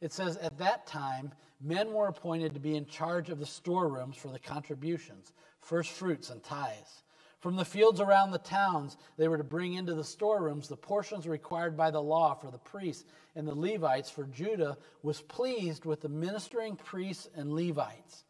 It 0.00 0.12
says, 0.12 0.36
At 0.36 0.58
that 0.58 0.86
time, 0.86 1.32
men 1.60 1.92
were 1.92 2.08
appointed 2.08 2.54
to 2.54 2.60
be 2.60 2.76
in 2.76 2.86
charge 2.86 3.30
of 3.30 3.38
the 3.38 3.46
storerooms 3.46 4.16
for 4.16 4.28
the 4.28 4.38
contributions, 4.38 5.32
first 5.60 5.90
fruits, 5.90 6.30
and 6.30 6.42
tithes. 6.42 7.02
From 7.38 7.56
the 7.56 7.64
fields 7.64 8.00
around 8.00 8.30
the 8.30 8.38
towns, 8.38 8.96
they 9.16 9.26
were 9.26 9.38
to 9.38 9.44
bring 9.44 9.74
into 9.74 9.94
the 9.94 10.04
storerooms 10.04 10.68
the 10.68 10.76
portions 10.76 11.26
required 11.26 11.76
by 11.76 11.90
the 11.90 12.02
law 12.02 12.34
for 12.34 12.50
the 12.52 12.58
priests 12.58 13.04
and 13.34 13.48
the 13.48 13.54
Levites, 13.54 14.10
for 14.10 14.24
Judah 14.24 14.76
was 15.02 15.22
pleased 15.22 15.84
with 15.84 16.00
the 16.02 16.08
ministering 16.08 16.76
priests 16.76 17.28
and 17.34 17.52
Levites. 17.52 18.24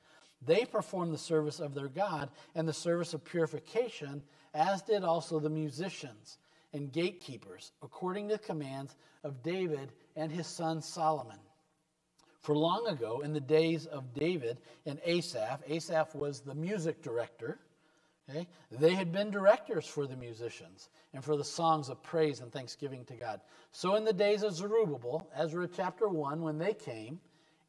They 0.46 0.64
performed 0.64 1.12
the 1.12 1.18
service 1.18 1.61
of 1.61 1.74
their 1.74 1.88
God 1.88 2.31
and 2.55 2.66
the 2.66 2.72
service 2.72 3.14
of 3.14 3.24
purification, 3.24 4.22
as 4.55 4.83
did 4.83 5.05
also 5.05 5.38
the 5.38 5.50
musicians 5.50 6.38
and 6.72 6.92
gatekeepers, 6.92 7.72
according 7.83 8.28
to 8.28 8.37
the 8.37 8.42
commands 8.42 8.96
of 9.24 9.42
David 9.42 9.92
and 10.16 10.33
his 10.33 10.46
son 10.46 10.83
Solomon. 10.83 11.38
For 12.40 12.57
long 12.57 12.88
ago, 12.88 13.20
in 13.20 13.33
the 13.33 13.40
days 13.40 13.87
of 13.87 14.14
David 14.14 14.59
and 14.85 15.00
Asaph, 15.05 15.61
Asaph 15.68 16.14
was 16.14 16.40
the 16.40 16.55
music 16.55 17.00
director. 17.00 17.61
Okay? 18.28 18.48
They 18.70 18.94
had 18.94 19.12
been 19.12 19.31
directors 19.31 19.87
for 19.87 20.07
the 20.09 20.16
musicians 20.16 20.88
and 21.14 21.24
for 21.24 21.37
the 21.37 21.44
songs 21.44 21.88
of 21.88 22.02
praise 22.02 22.40
and 22.40 22.52
thanksgiving 22.52 23.05
to 23.07 23.14
God. 23.14 23.40
So, 23.70 23.94
in 23.94 24.05
the 24.05 24.12
days 24.12 24.42
of 24.42 24.55
Zerubbabel, 24.55 25.28
Ezra 25.37 25.68
chapter 25.68 26.09
1, 26.09 26.42
when 26.42 26.59
they 26.59 26.74
came, 26.74 27.20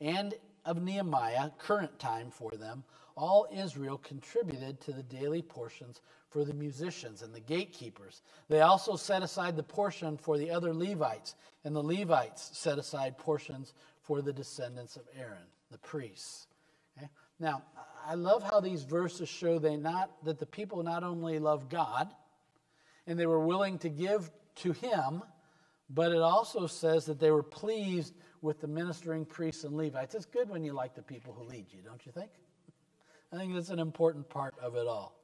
and 0.01 0.33
of 0.65 0.81
Nehemiah, 0.81 1.51
current 1.57 1.99
time 1.99 2.29
for 2.31 2.51
them, 2.51 2.83
all 3.15 3.47
Israel 3.51 3.97
contributed 3.97 4.81
to 4.81 4.91
the 4.91 5.03
daily 5.03 5.41
portions 5.41 6.01
for 6.29 6.43
the 6.43 6.53
musicians 6.53 7.21
and 7.21 7.33
the 7.33 7.39
gatekeepers. 7.39 8.21
They 8.49 8.61
also 8.61 8.95
set 8.95 9.21
aside 9.21 9.55
the 9.55 9.63
portion 9.63 10.17
for 10.17 10.37
the 10.37 10.49
other 10.49 10.73
Levites, 10.73 11.35
and 11.63 11.75
the 11.75 11.83
Levites 11.83 12.49
set 12.53 12.79
aside 12.79 13.17
portions 13.17 13.73
for 14.01 14.21
the 14.21 14.33
descendants 14.33 14.95
of 14.95 15.03
Aaron, 15.17 15.45
the 15.71 15.77
priests. 15.77 16.47
Okay? 16.97 17.07
Now, 17.39 17.63
I 18.05 18.15
love 18.15 18.43
how 18.43 18.59
these 18.59 18.83
verses 18.83 19.29
show 19.29 19.59
they 19.59 19.77
not 19.77 20.11
that 20.23 20.39
the 20.39 20.45
people 20.45 20.81
not 20.83 21.03
only 21.03 21.39
love 21.39 21.69
God 21.69 22.09
and 23.05 23.19
they 23.19 23.25
were 23.25 23.45
willing 23.45 23.77
to 23.79 23.89
give 23.89 24.31
to 24.55 24.71
him, 24.71 25.21
but 25.89 26.11
it 26.11 26.21
also 26.21 26.67
says 26.67 27.05
that 27.05 27.19
they 27.19 27.31
were 27.31 27.43
pleased 27.43 28.13
with 28.43 28.59
the 28.59 28.67
ministering 28.67 29.25
priests 29.25 29.63
and 29.63 29.75
Levites. 29.75 30.13
It's 30.13 30.25
good 30.25 30.49
when 30.49 30.63
you 30.63 30.73
like 30.73 30.93
the 30.93 31.01
people 31.01 31.33
who 31.33 31.45
lead 31.45 31.67
you, 31.71 31.79
don't 31.81 32.05
you 32.05 32.11
think? 32.11 32.29
I 33.31 33.37
think 33.37 33.53
that's 33.53 33.69
an 33.69 33.79
important 33.79 34.29
part 34.29 34.53
of 34.61 34.75
it 34.75 34.85
all. 34.85 35.17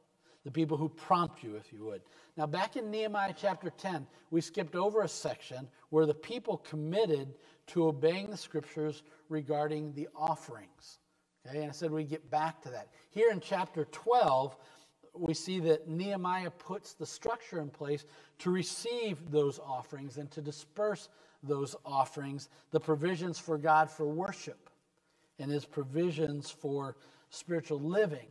The 0.46 0.52
people 0.52 0.78
who 0.78 0.88
prompt 0.88 1.44
you, 1.44 1.56
if 1.56 1.74
you 1.74 1.84
would. 1.84 2.02
Now, 2.38 2.48
back 2.48 2.78
in 2.78 2.90
Nehemiah 2.90 3.34
chapter 3.36 3.70
10, 3.70 4.08
we 4.32 4.40
skipped 4.40 4.76
over 4.76 5.02
a 5.02 5.08
section 5.08 5.68
where 5.90 6.06
the 6.06 6.14
people 6.14 6.58
committed 6.58 7.36
to 7.68 7.88
obeying 7.88 8.32
the 8.32 8.38
scriptures 8.38 9.04
regarding 9.28 9.92
the 9.94 10.08
offerings. 10.16 11.00
Okay, 11.46 11.60
and 11.60 11.70
I 11.70 11.74
said 11.74 11.92
we 11.92 12.06
get 12.06 12.32
back 12.32 12.62
to 12.62 12.70
that. 12.70 12.88
Here 13.10 13.32
in 13.32 13.42
chapter 13.42 13.84
12, 13.92 14.56
we 15.14 15.34
see 15.34 15.60
that 15.60 15.90
Nehemiah 15.90 16.52
puts 16.52 16.94
the 16.94 17.06
structure 17.06 17.60
in 17.60 17.70
place 17.70 18.06
to 18.40 18.50
receive 18.50 19.30
those 19.30 19.60
offerings 19.60 20.18
and 20.18 20.32
to 20.32 20.42
disperse 20.42 21.10
those 21.44 21.76
offerings, 21.86 22.50
the 22.72 22.80
provisions 22.80 23.40
for 23.40 23.58
God 23.58 23.90
for 23.90 24.06
worship 24.06 24.70
and 25.40 25.50
his 25.50 25.66
provisions 25.66 26.50
for 26.50 26.96
spiritual 27.30 27.80
living. 27.80 28.28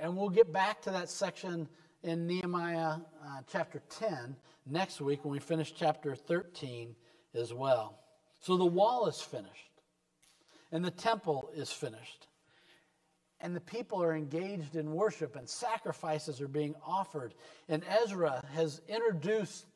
And 0.00 0.16
we'll 0.16 0.30
get 0.30 0.52
back 0.52 0.80
to 0.82 0.90
that 0.90 1.10
section 1.10 1.68
in 2.02 2.26
Nehemiah 2.26 2.96
uh, 3.24 3.40
chapter 3.50 3.82
10 3.90 4.36
next 4.66 5.00
week 5.00 5.24
when 5.24 5.32
we 5.32 5.40
finish 5.40 5.74
chapter 5.76 6.14
13 6.14 6.94
as 7.34 7.52
well. 7.52 7.98
So 8.40 8.56
the 8.56 8.64
wall 8.64 9.06
is 9.06 9.20
finished, 9.20 9.80
and 10.70 10.84
the 10.84 10.90
temple 10.90 11.50
is 11.54 11.72
finished 11.72 12.28
and 13.44 13.54
the 13.54 13.60
people 13.60 14.02
are 14.02 14.16
engaged 14.16 14.74
in 14.74 14.90
worship 14.90 15.36
and 15.36 15.46
sacrifices 15.46 16.40
are 16.40 16.48
being 16.48 16.74
offered. 16.84 17.34
And 17.68 17.82
Ezra 18.02 18.42
has 18.54 18.80
introduced 18.88 19.66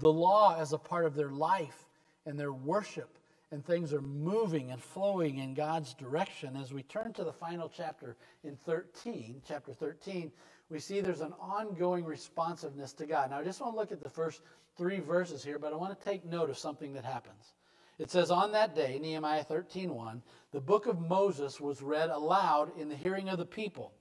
the 0.00 0.12
law 0.12 0.56
as 0.58 0.72
a 0.72 0.78
part 0.78 1.06
of 1.06 1.14
their 1.14 1.30
life 1.30 1.85
and 2.26 2.38
their 2.38 2.52
worship, 2.52 3.18
and 3.52 3.64
things 3.64 3.92
are 3.94 4.02
moving 4.02 4.72
and 4.72 4.82
flowing 4.82 5.38
in 5.38 5.54
God's 5.54 5.94
direction. 5.94 6.56
As 6.56 6.72
we 6.72 6.82
turn 6.82 7.12
to 7.14 7.24
the 7.24 7.32
final 7.32 7.70
chapter 7.74 8.16
in 8.44 8.56
13, 8.56 9.40
chapter 9.46 9.72
13, 9.72 10.32
we 10.68 10.80
see 10.80 11.00
there's 11.00 11.20
an 11.20 11.34
ongoing 11.40 12.04
responsiveness 12.04 12.92
to 12.94 13.06
God. 13.06 13.30
Now, 13.30 13.38
I 13.38 13.44
just 13.44 13.60
want 13.60 13.74
to 13.74 13.78
look 13.78 13.92
at 13.92 14.02
the 14.02 14.10
first 14.10 14.42
three 14.76 14.98
verses 14.98 15.44
here, 15.44 15.58
but 15.58 15.72
I 15.72 15.76
want 15.76 15.98
to 15.98 16.04
take 16.04 16.24
note 16.24 16.50
of 16.50 16.58
something 16.58 16.92
that 16.94 17.04
happens. 17.04 17.54
It 17.98 18.10
says, 18.10 18.30
On 18.30 18.52
that 18.52 18.74
day, 18.74 18.98
Nehemiah 19.00 19.44
13 19.44 19.94
1, 19.94 20.22
the 20.52 20.60
book 20.60 20.86
of 20.86 21.00
Moses 21.00 21.60
was 21.60 21.82
read 21.82 22.10
aloud 22.10 22.76
in 22.78 22.88
the 22.88 22.96
hearing 22.96 23.28
of 23.28 23.38
the 23.38 23.46
people. 23.46 23.92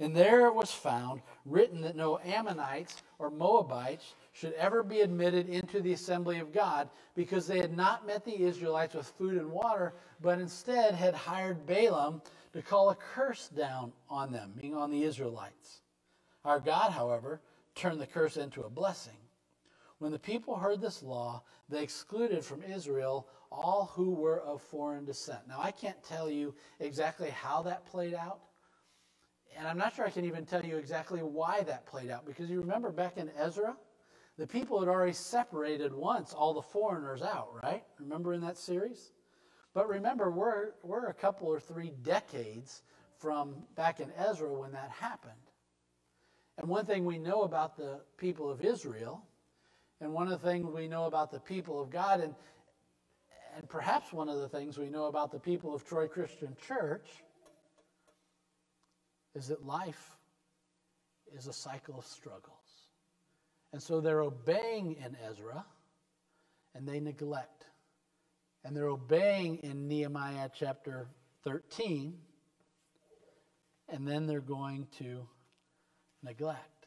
And 0.00 0.16
there 0.16 0.46
it 0.46 0.54
was 0.54 0.72
found 0.72 1.22
written 1.44 1.80
that 1.82 1.94
no 1.94 2.18
Ammonites 2.18 3.02
or 3.18 3.30
Moabites 3.30 4.14
should 4.34 4.52
ever 4.54 4.82
be 4.82 5.00
admitted 5.00 5.48
into 5.48 5.80
the 5.80 5.92
assembly 5.92 6.40
of 6.40 6.52
God 6.52 6.90
because 7.14 7.46
they 7.46 7.60
had 7.60 7.74
not 7.74 8.04
met 8.04 8.24
the 8.24 8.42
Israelites 8.42 8.94
with 8.94 9.06
food 9.06 9.36
and 9.36 9.48
water, 9.48 9.94
but 10.20 10.40
instead 10.40 10.94
had 10.94 11.14
hired 11.14 11.64
Balaam 11.66 12.20
to 12.52 12.60
call 12.60 12.90
a 12.90 12.96
curse 12.96 13.48
down 13.48 13.92
on 14.10 14.32
them, 14.32 14.52
being 14.60 14.74
on 14.74 14.90
the 14.90 15.04
Israelites. 15.04 15.82
Our 16.44 16.58
God, 16.58 16.90
however, 16.90 17.40
turned 17.76 18.00
the 18.00 18.08
curse 18.08 18.36
into 18.36 18.62
a 18.62 18.70
blessing. 18.70 19.16
When 19.98 20.10
the 20.10 20.18
people 20.18 20.56
heard 20.56 20.80
this 20.80 21.00
law, 21.00 21.44
they 21.68 21.84
excluded 21.84 22.44
from 22.44 22.64
Israel 22.64 23.28
all 23.52 23.92
who 23.94 24.10
were 24.10 24.40
of 24.40 24.60
foreign 24.60 25.04
descent. 25.04 25.46
Now, 25.46 25.60
I 25.60 25.70
can't 25.70 26.02
tell 26.02 26.28
you 26.28 26.56
exactly 26.80 27.30
how 27.30 27.62
that 27.62 27.86
played 27.86 28.14
out. 28.14 28.40
And 29.56 29.68
I'm 29.68 29.78
not 29.78 29.94
sure 29.94 30.04
I 30.04 30.10
can 30.10 30.24
even 30.24 30.44
tell 30.44 30.64
you 30.64 30.76
exactly 30.76 31.20
why 31.20 31.62
that 31.62 31.86
played 31.86 32.10
out. 32.10 32.26
Because 32.26 32.50
you 32.50 32.60
remember 32.60 32.90
back 32.90 33.16
in 33.16 33.30
Ezra, 33.38 33.76
the 34.36 34.46
people 34.46 34.80
had 34.80 34.88
already 34.88 35.12
separated 35.12 35.92
once 35.92 36.32
all 36.32 36.54
the 36.54 36.62
foreigners 36.62 37.22
out, 37.22 37.48
right? 37.62 37.84
Remember 37.98 38.34
in 38.34 38.40
that 38.40 38.56
series? 38.56 39.12
But 39.74 39.88
remember, 39.88 40.30
we're, 40.30 40.72
we're 40.82 41.06
a 41.06 41.14
couple 41.14 41.48
or 41.48 41.60
three 41.60 41.92
decades 42.02 42.82
from 43.18 43.54
back 43.76 44.00
in 44.00 44.10
Ezra 44.18 44.52
when 44.52 44.72
that 44.72 44.90
happened. 44.90 45.32
And 46.58 46.68
one 46.68 46.86
thing 46.86 47.04
we 47.04 47.18
know 47.18 47.42
about 47.42 47.76
the 47.76 48.00
people 48.16 48.50
of 48.50 48.64
Israel, 48.64 49.24
and 50.00 50.12
one 50.12 50.30
of 50.30 50.40
the 50.40 50.48
things 50.48 50.66
we 50.66 50.88
know 50.88 51.04
about 51.04 51.30
the 51.30 51.40
people 51.40 51.80
of 51.80 51.90
God, 51.90 52.20
and, 52.20 52.34
and 53.56 53.68
perhaps 53.68 54.12
one 54.12 54.28
of 54.28 54.38
the 54.38 54.48
things 54.48 54.78
we 54.78 54.88
know 54.88 55.06
about 55.06 55.32
the 55.32 55.38
people 55.38 55.74
of 55.74 55.84
Troy 55.84 56.06
Christian 56.06 56.56
Church, 56.66 57.06
is 59.34 59.48
that 59.48 59.64
life 59.64 60.16
is 61.36 61.48
a 61.48 61.52
cycle 61.52 61.98
of 61.98 62.06
struggles. 62.06 62.54
And 63.74 63.82
so 63.82 64.00
they're 64.00 64.22
obeying 64.22 64.94
in 65.04 65.16
Ezra, 65.28 65.66
and 66.76 66.86
they 66.86 67.00
neglect. 67.00 67.66
And 68.62 68.76
they're 68.76 68.86
obeying 68.86 69.56
in 69.64 69.88
Nehemiah 69.88 70.48
chapter 70.56 71.08
13, 71.42 72.16
and 73.88 74.06
then 74.06 74.28
they're 74.28 74.40
going 74.40 74.86
to 74.98 75.26
neglect. 76.22 76.86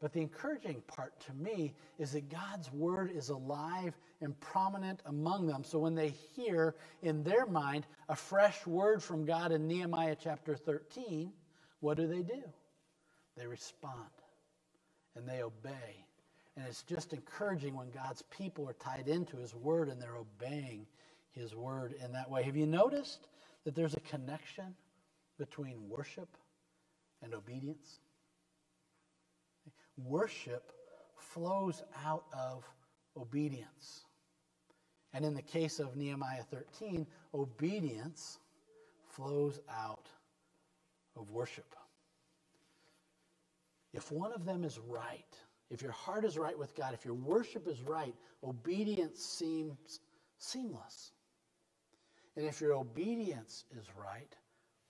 But 0.00 0.14
the 0.14 0.22
encouraging 0.22 0.82
part 0.86 1.12
to 1.26 1.34
me 1.34 1.74
is 1.98 2.12
that 2.12 2.30
God's 2.30 2.72
word 2.72 3.10
is 3.14 3.28
alive 3.28 3.94
and 4.22 4.40
prominent 4.40 5.02
among 5.04 5.46
them. 5.46 5.62
So 5.62 5.78
when 5.78 5.94
they 5.94 6.14
hear 6.34 6.74
in 7.02 7.22
their 7.22 7.44
mind 7.44 7.86
a 8.08 8.16
fresh 8.16 8.66
word 8.66 9.02
from 9.02 9.26
God 9.26 9.52
in 9.52 9.68
Nehemiah 9.68 10.16
chapter 10.18 10.56
13, 10.56 11.34
what 11.80 11.98
do 11.98 12.06
they 12.06 12.22
do? 12.22 12.42
They 13.36 13.46
respond 13.46 14.08
and 15.18 15.28
they 15.28 15.42
obey. 15.42 16.06
And 16.56 16.66
it's 16.66 16.82
just 16.82 17.12
encouraging 17.12 17.76
when 17.76 17.90
God's 17.90 18.22
people 18.22 18.68
are 18.68 18.74
tied 18.74 19.08
into 19.08 19.36
his 19.36 19.54
word 19.54 19.88
and 19.88 20.00
they're 20.00 20.16
obeying 20.16 20.86
his 21.32 21.54
word 21.54 21.94
in 22.02 22.12
that 22.12 22.30
way. 22.30 22.42
Have 22.42 22.56
you 22.56 22.66
noticed 22.66 23.28
that 23.64 23.74
there's 23.74 23.94
a 23.94 24.00
connection 24.00 24.74
between 25.38 25.88
worship 25.88 26.28
and 27.22 27.34
obedience? 27.34 28.00
Worship 29.96 30.72
flows 31.16 31.82
out 32.04 32.24
of 32.32 32.64
obedience. 33.16 34.04
And 35.12 35.24
in 35.24 35.34
the 35.34 35.42
case 35.42 35.78
of 35.78 35.96
Nehemiah 35.96 36.42
13, 36.50 37.06
obedience 37.34 38.38
flows 39.10 39.60
out 39.70 40.06
of 41.16 41.30
worship. 41.30 41.74
If 43.98 44.12
one 44.12 44.32
of 44.32 44.44
them 44.44 44.62
is 44.62 44.78
right, 44.78 45.36
if 45.70 45.82
your 45.82 45.90
heart 45.90 46.24
is 46.24 46.38
right 46.38 46.56
with 46.56 46.76
God, 46.76 46.94
if 46.94 47.04
your 47.04 47.14
worship 47.14 47.66
is 47.66 47.82
right, 47.82 48.14
obedience 48.44 49.20
seems 49.20 49.98
seamless. 50.38 51.10
And 52.36 52.46
if 52.46 52.60
your 52.60 52.74
obedience 52.74 53.64
is 53.76 53.86
right, 54.00 54.32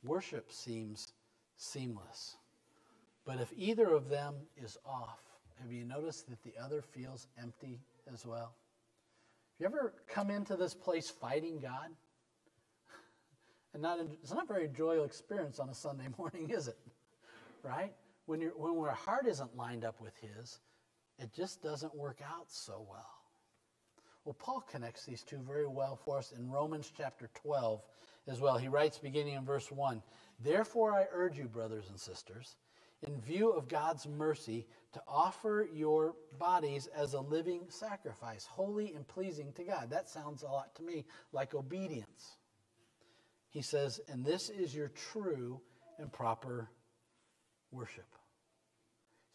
worship 0.04 0.52
seems 0.52 1.14
seamless. 1.56 2.36
But 3.24 3.40
if 3.40 3.50
either 3.56 3.94
of 3.94 4.10
them 4.10 4.34
is 4.62 4.76
off, 4.84 5.22
have 5.62 5.72
you 5.72 5.86
noticed 5.86 6.28
that 6.28 6.42
the 6.42 6.52
other 6.62 6.82
feels 6.82 7.28
empty 7.42 7.80
as 8.12 8.26
well? 8.26 8.52
Have 9.54 9.60
you 9.60 9.66
ever 9.68 9.94
come 10.06 10.28
into 10.28 10.54
this 10.54 10.74
place 10.74 11.08
fighting 11.08 11.60
God? 11.60 11.88
And 13.72 13.82
not, 13.82 14.00
it's 14.22 14.32
not 14.32 14.44
a 14.44 14.52
very 14.52 14.68
joyful 14.68 15.04
experience 15.04 15.58
on 15.58 15.70
a 15.70 15.74
Sunday 15.74 16.08
morning, 16.18 16.50
is 16.50 16.68
it? 16.68 16.76
Right? 17.62 17.94
When, 18.28 18.42
you 18.42 18.52
when 18.56 18.76
our 18.86 18.94
heart 18.94 19.26
isn't 19.26 19.56
lined 19.56 19.86
up 19.86 20.02
with 20.02 20.12
His, 20.20 20.60
it 21.18 21.32
just 21.32 21.62
doesn't 21.62 21.96
work 21.96 22.20
out 22.22 22.44
so 22.50 22.86
well. 22.86 23.08
Well, 24.26 24.36
Paul 24.38 24.62
connects 24.70 25.06
these 25.06 25.22
two 25.22 25.38
very 25.38 25.66
well 25.66 25.96
for 26.04 26.18
us 26.18 26.34
in 26.36 26.50
Romans 26.50 26.92
chapter 26.94 27.30
12 27.42 27.80
as 28.26 28.38
well. 28.38 28.58
He 28.58 28.68
writes, 28.68 28.98
beginning 28.98 29.32
in 29.32 29.46
verse 29.46 29.72
1 29.72 30.02
Therefore, 30.40 30.92
I 30.92 31.06
urge 31.10 31.38
you, 31.38 31.48
brothers 31.48 31.86
and 31.88 31.98
sisters, 31.98 32.56
in 33.00 33.18
view 33.18 33.50
of 33.50 33.66
God's 33.66 34.06
mercy, 34.06 34.66
to 34.92 35.00
offer 35.08 35.66
your 35.72 36.14
bodies 36.38 36.86
as 36.94 37.14
a 37.14 37.20
living 37.20 37.62
sacrifice, 37.70 38.44
holy 38.44 38.92
and 38.92 39.08
pleasing 39.08 39.54
to 39.54 39.64
God. 39.64 39.88
That 39.88 40.10
sounds 40.10 40.42
a 40.42 40.48
lot 40.48 40.74
to 40.74 40.82
me 40.82 41.06
like 41.32 41.54
obedience. 41.54 42.36
He 43.48 43.62
says, 43.62 44.02
and 44.06 44.22
this 44.22 44.50
is 44.50 44.74
your 44.74 44.88
true 44.88 45.62
and 45.98 46.12
proper 46.12 46.68
worship 47.72 48.06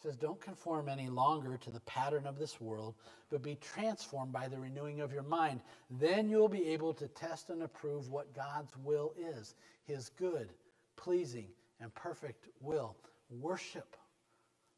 He 0.01 0.07
says, 0.09 0.17
Don't 0.17 0.41
conform 0.41 0.89
any 0.89 1.09
longer 1.09 1.57
to 1.57 1.71
the 1.71 1.81
pattern 1.81 2.27
of 2.27 2.39
this 2.39 2.61
world, 2.61 2.95
but 3.31 3.43
be 3.43 3.55
transformed 3.55 4.33
by 4.33 4.47
the 4.47 4.59
renewing 4.59 5.01
of 5.01 5.13
your 5.13 5.23
mind. 5.23 5.61
Then 5.89 6.29
you'll 6.29 6.49
be 6.49 6.69
able 6.69 6.93
to 6.95 7.07
test 7.09 7.49
and 7.49 7.63
approve 7.63 8.09
what 8.09 8.35
God's 8.35 8.73
will 8.83 9.13
is 9.19 9.55
his 9.85 10.09
good, 10.09 10.49
pleasing, 10.97 11.47
and 11.81 11.93
perfect 11.95 12.47
will. 12.61 12.95
Worship 13.31 13.97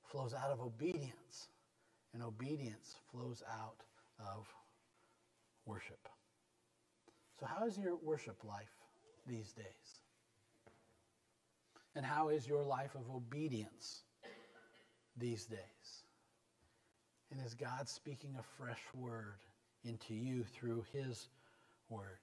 flows 0.05 0.33
out 0.33 0.51
of 0.51 0.61
obedience, 0.61 1.49
and 2.13 2.23
obedience 2.23 2.95
flows 3.11 3.43
out 3.51 3.77
of 4.19 4.47
worship. 5.65 6.09
So, 7.39 7.47
how 7.47 7.65
is 7.67 7.77
your 7.77 7.97
worship 7.97 8.43
life 8.45 8.73
these 9.27 9.53
days? 9.53 10.04
And 11.95 12.05
how 12.05 12.29
is 12.29 12.47
your 12.47 12.63
life 12.63 12.95
of 12.95 13.09
obedience? 13.13 14.03
these 15.17 15.45
days? 15.45 15.59
And 17.31 17.43
is 17.45 17.53
God 17.53 17.87
speaking 17.87 18.35
a 18.39 18.43
fresh 18.57 18.81
word 18.93 19.39
into 19.83 20.13
you 20.13 20.43
through 20.43 20.85
his 20.93 21.29
word? 21.89 22.19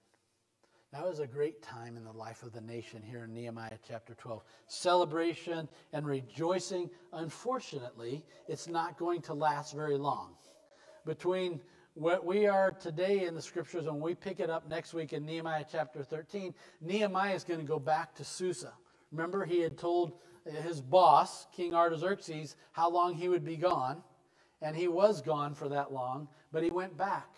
That 0.93 1.07
was 1.07 1.21
a 1.21 1.27
great 1.27 1.63
time 1.63 1.97
in 1.97 2.05
the 2.05 2.13
life 2.13 2.43
of 2.43 2.53
the 2.53 2.61
nation 2.61 3.03
here 3.03 3.25
in 3.25 3.33
Nehemiah 3.33 3.79
chapter 3.87 4.15
12. 4.15 4.43
Celebration 4.67 5.69
and 5.93 6.07
rejoicing. 6.07 6.91
Unfortunately, 7.15 8.25
it's 8.47 8.69
not 8.69 8.99
going 8.99 9.23
to 9.23 9.35
last 9.35 9.75
very 9.75 9.97
long. 9.97 10.35
Between 11.07 11.61
what 11.95 12.27
we 12.27 12.47
are 12.47 12.71
today 12.71 13.25
in 13.25 13.35
the 13.35 13.43
scriptures 13.43 13.87
and 13.87 14.01
we 14.01 14.15
pick 14.15 14.39
it 14.39 14.51
up 14.51 14.69
next 14.69 14.93
week 14.93 15.15
in 15.15 15.25
Nehemiah 15.25 15.65
chapter 15.71 16.03
13, 16.03 16.55
Nehemiah 16.83 17.35
is 17.35 17.45
going 17.45 17.61
to 17.61 17.67
go 17.67 17.79
back 17.79 18.15
to 18.17 18.25
Susa. 18.25 18.73
Remember, 19.13 19.45
he 19.45 19.61
had 19.61 19.79
told 19.79 20.19
his 20.65 20.81
boss, 20.81 21.47
King 21.53 21.75
Artaxerxes, 21.75 22.57
how 22.73 22.91
long 22.91 23.15
he 23.15 23.29
would 23.29 23.45
be 23.45 23.57
gone. 23.57 24.03
And 24.61 24.77
he 24.77 24.89
was 24.89 25.21
gone 25.21 25.55
for 25.55 25.69
that 25.69 25.93
long, 25.93 26.29
but 26.53 26.63
he 26.63 26.71
went 26.71 26.97
back. 26.97 27.37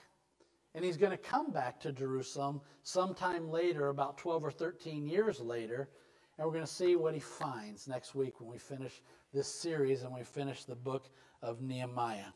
And 0.75 0.85
he's 0.85 0.97
going 0.97 1.13
to 1.13 1.17
come 1.17 1.51
back 1.51 1.81
to 1.81 1.93
Jerusalem 1.93 2.61
sometime 2.83 3.51
later, 3.51 3.89
about 3.89 4.19
12 4.19 4.45
or 4.45 4.51
13 4.51 5.07
years 5.07 5.41
later. 5.41 5.89
And 6.37 6.47
we're 6.47 6.53
going 6.53 6.67
to 6.67 6.73
see 6.73 6.97
what 6.97 7.15
he 7.15 7.21
finds 7.21 7.89
next 7.89 8.15
week 8.15 8.41
when 8.41 8.51
we 8.51 8.59
finish 8.59 9.01
this 9.33 9.49
series 9.49 10.03
and 10.03 10.15
we 10.15 10.23
finish 10.23 10.65
the 10.65 10.75
book 10.75 11.09
of 11.43 11.63
Nehemiah. 11.63 12.33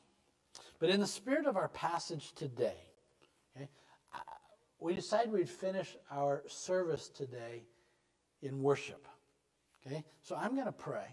But 0.79 0.91
in 0.91 1.01
the 1.01 1.07
spirit 1.07 1.47
of 1.47 1.57
our 1.57 1.69
passage 1.69 2.33
today, 2.35 2.77
okay, 3.57 3.69
we 4.81 4.95
decided 4.95 5.33
we'd 5.33 5.49
finish 5.49 5.97
our 6.11 6.45
service 6.47 7.09
today 7.09 7.65
in 8.41 8.63
worship. 8.63 9.07
Okay, 9.87 10.05
so 10.23 10.37
I'm 10.37 10.55
going 10.55 10.67
to 10.67 10.73
pray. 10.73 11.07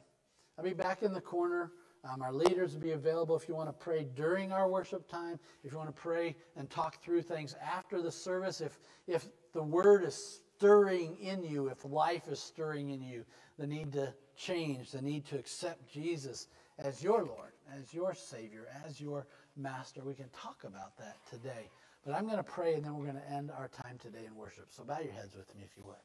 I'll 0.58 0.64
be 0.64 0.74
back 0.74 1.04
in 1.04 1.14
the 1.14 1.22
corner. 1.22 1.72
Um, 2.04 2.22
our 2.22 2.34
leaders 2.34 2.74
will 2.74 2.82
be 2.82 2.92
available 2.92 3.36
if 3.36 3.48
you 3.48 3.56
want 3.56 3.68
to 3.70 3.74
pray 3.74 4.08
during 4.16 4.52
our 4.52 4.70
worship 4.70 5.10
time, 5.10 5.40
if 5.64 5.72
you 5.72 5.78
want 5.78 5.94
to 5.94 6.02
pray 6.02 6.36
and 6.56 6.70
talk 6.70 7.02
through 7.04 7.24
things 7.24 7.56
after 7.64 8.02
the 8.02 8.12
service, 8.12 8.62
if, 8.62 8.80
if 9.08 9.28
the 9.54 9.64
word 9.64 10.04
is 10.04 10.42
stirring 10.56 11.18
in 11.20 11.44
you, 11.44 11.68
if 11.68 11.84
life 11.84 12.28
is 12.28 12.40
stirring 12.40 12.92
in 12.92 13.02
you, 13.02 13.26
the 13.58 13.66
need 13.66 13.92
to 13.94 14.14
change, 14.36 14.92
the 14.92 15.02
need 15.02 15.26
to 15.26 15.38
accept 15.38 15.92
Jesus 15.92 16.48
as 16.78 17.02
your 17.02 17.26
Lord, 17.26 17.54
as 17.76 17.94
your 17.94 18.14
Savior, 18.14 18.68
as 18.86 19.02
your 19.02 19.26
Master, 19.58 20.04
we 20.04 20.14
can 20.14 20.30
talk 20.30 20.64
about 20.66 20.98
that 20.98 21.18
today. 21.30 21.70
But 22.06 22.14
I'm 22.14 22.26
going 22.26 22.38
to 22.38 22.44
pray 22.44 22.74
and 22.76 22.84
then 22.84 22.96
we're 22.96 23.06
going 23.06 23.16
to 23.16 23.32
end 23.32 23.50
our 23.50 23.70
time 23.70 23.98
today 23.98 24.26
in 24.28 24.36
worship. 24.36 24.68
So 24.70 24.84
bow 24.84 25.00
your 25.00 25.14
heads 25.14 25.36
with 25.36 25.56
me 25.56 25.64
if 25.64 25.76
you 25.78 25.84
would. 25.88 25.96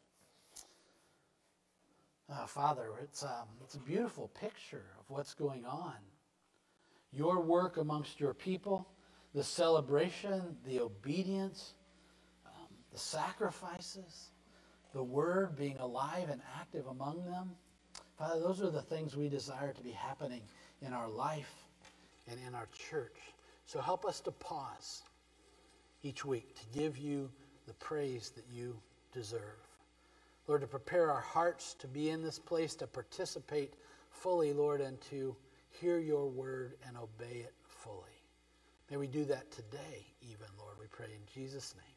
Uh, 2.31 2.47
Father, 2.47 2.91
it's, 3.03 3.25
um, 3.25 3.49
it's 3.65 3.75
a 3.75 3.81
beautiful 3.81 4.29
picture 4.41 4.85
of 4.99 5.05
what's 5.09 5.35
going 5.35 5.65
on. 5.65 5.95
Your 7.13 7.41
work 7.41 7.77
amongst 7.77 8.21
your 8.21 8.35
people, 8.35 8.87
the 9.35 9.43
celebration, 9.43 10.57
the 10.65 10.81
obedience, 10.81 11.75
um, 12.47 12.69
the 12.93 12.99
sacrifices, 12.99 14.31
the 14.93 15.03
word 15.03 15.57
being 15.57 15.77
alive 15.79 16.29
and 16.31 16.41
active 16.61 16.87
among 16.87 17.25
them. 17.25 17.51
Father, 18.17 18.41
those 18.41 18.63
are 18.63 18.71
the 18.71 18.83
things 18.83 19.17
we 19.17 19.29
desire 19.29 19.73
to 19.73 19.83
be 19.83 19.91
happening 19.91 20.43
in 20.83 20.93
our 20.93 21.09
life 21.09 21.55
and 22.29 22.39
in 22.47 22.55
our 22.55 22.69
church. 22.91 23.17
So 23.67 23.81
help 23.81 24.05
us 24.05 24.21
to 24.21 24.31
pause 24.31 25.03
each 26.03 26.25
week 26.25 26.55
to 26.55 26.79
give 26.79 26.97
you 26.97 27.31
the 27.67 27.75
praise 27.75 28.31
that 28.37 28.45
you 28.53 28.77
deserve. 29.13 29.70
Lord, 30.51 30.63
to 30.63 30.67
prepare 30.67 31.13
our 31.13 31.21
hearts 31.21 31.75
to 31.75 31.87
be 31.87 32.11
in 32.11 32.25
this 32.25 32.41
place, 32.41 32.75
to 32.75 32.87
participate 32.89 33.75
fully, 34.11 34.53
Lord, 34.53 34.81
and 34.81 35.01
to 35.03 35.37
hear 35.69 36.01
your 36.01 36.27
word 36.27 36.75
and 36.89 36.97
obey 36.97 37.43
it 37.43 37.55
fully. 37.63 37.95
May 38.91 38.97
we 38.97 39.07
do 39.07 39.25
that 39.27 39.53
today, 39.53 40.09
even, 40.21 40.49
Lord, 40.59 40.75
we 40.81 40.87
pray 40.91 41.07
in 41.07 41.21
Jesus' 41.33 41.77
name. 41.77 41.90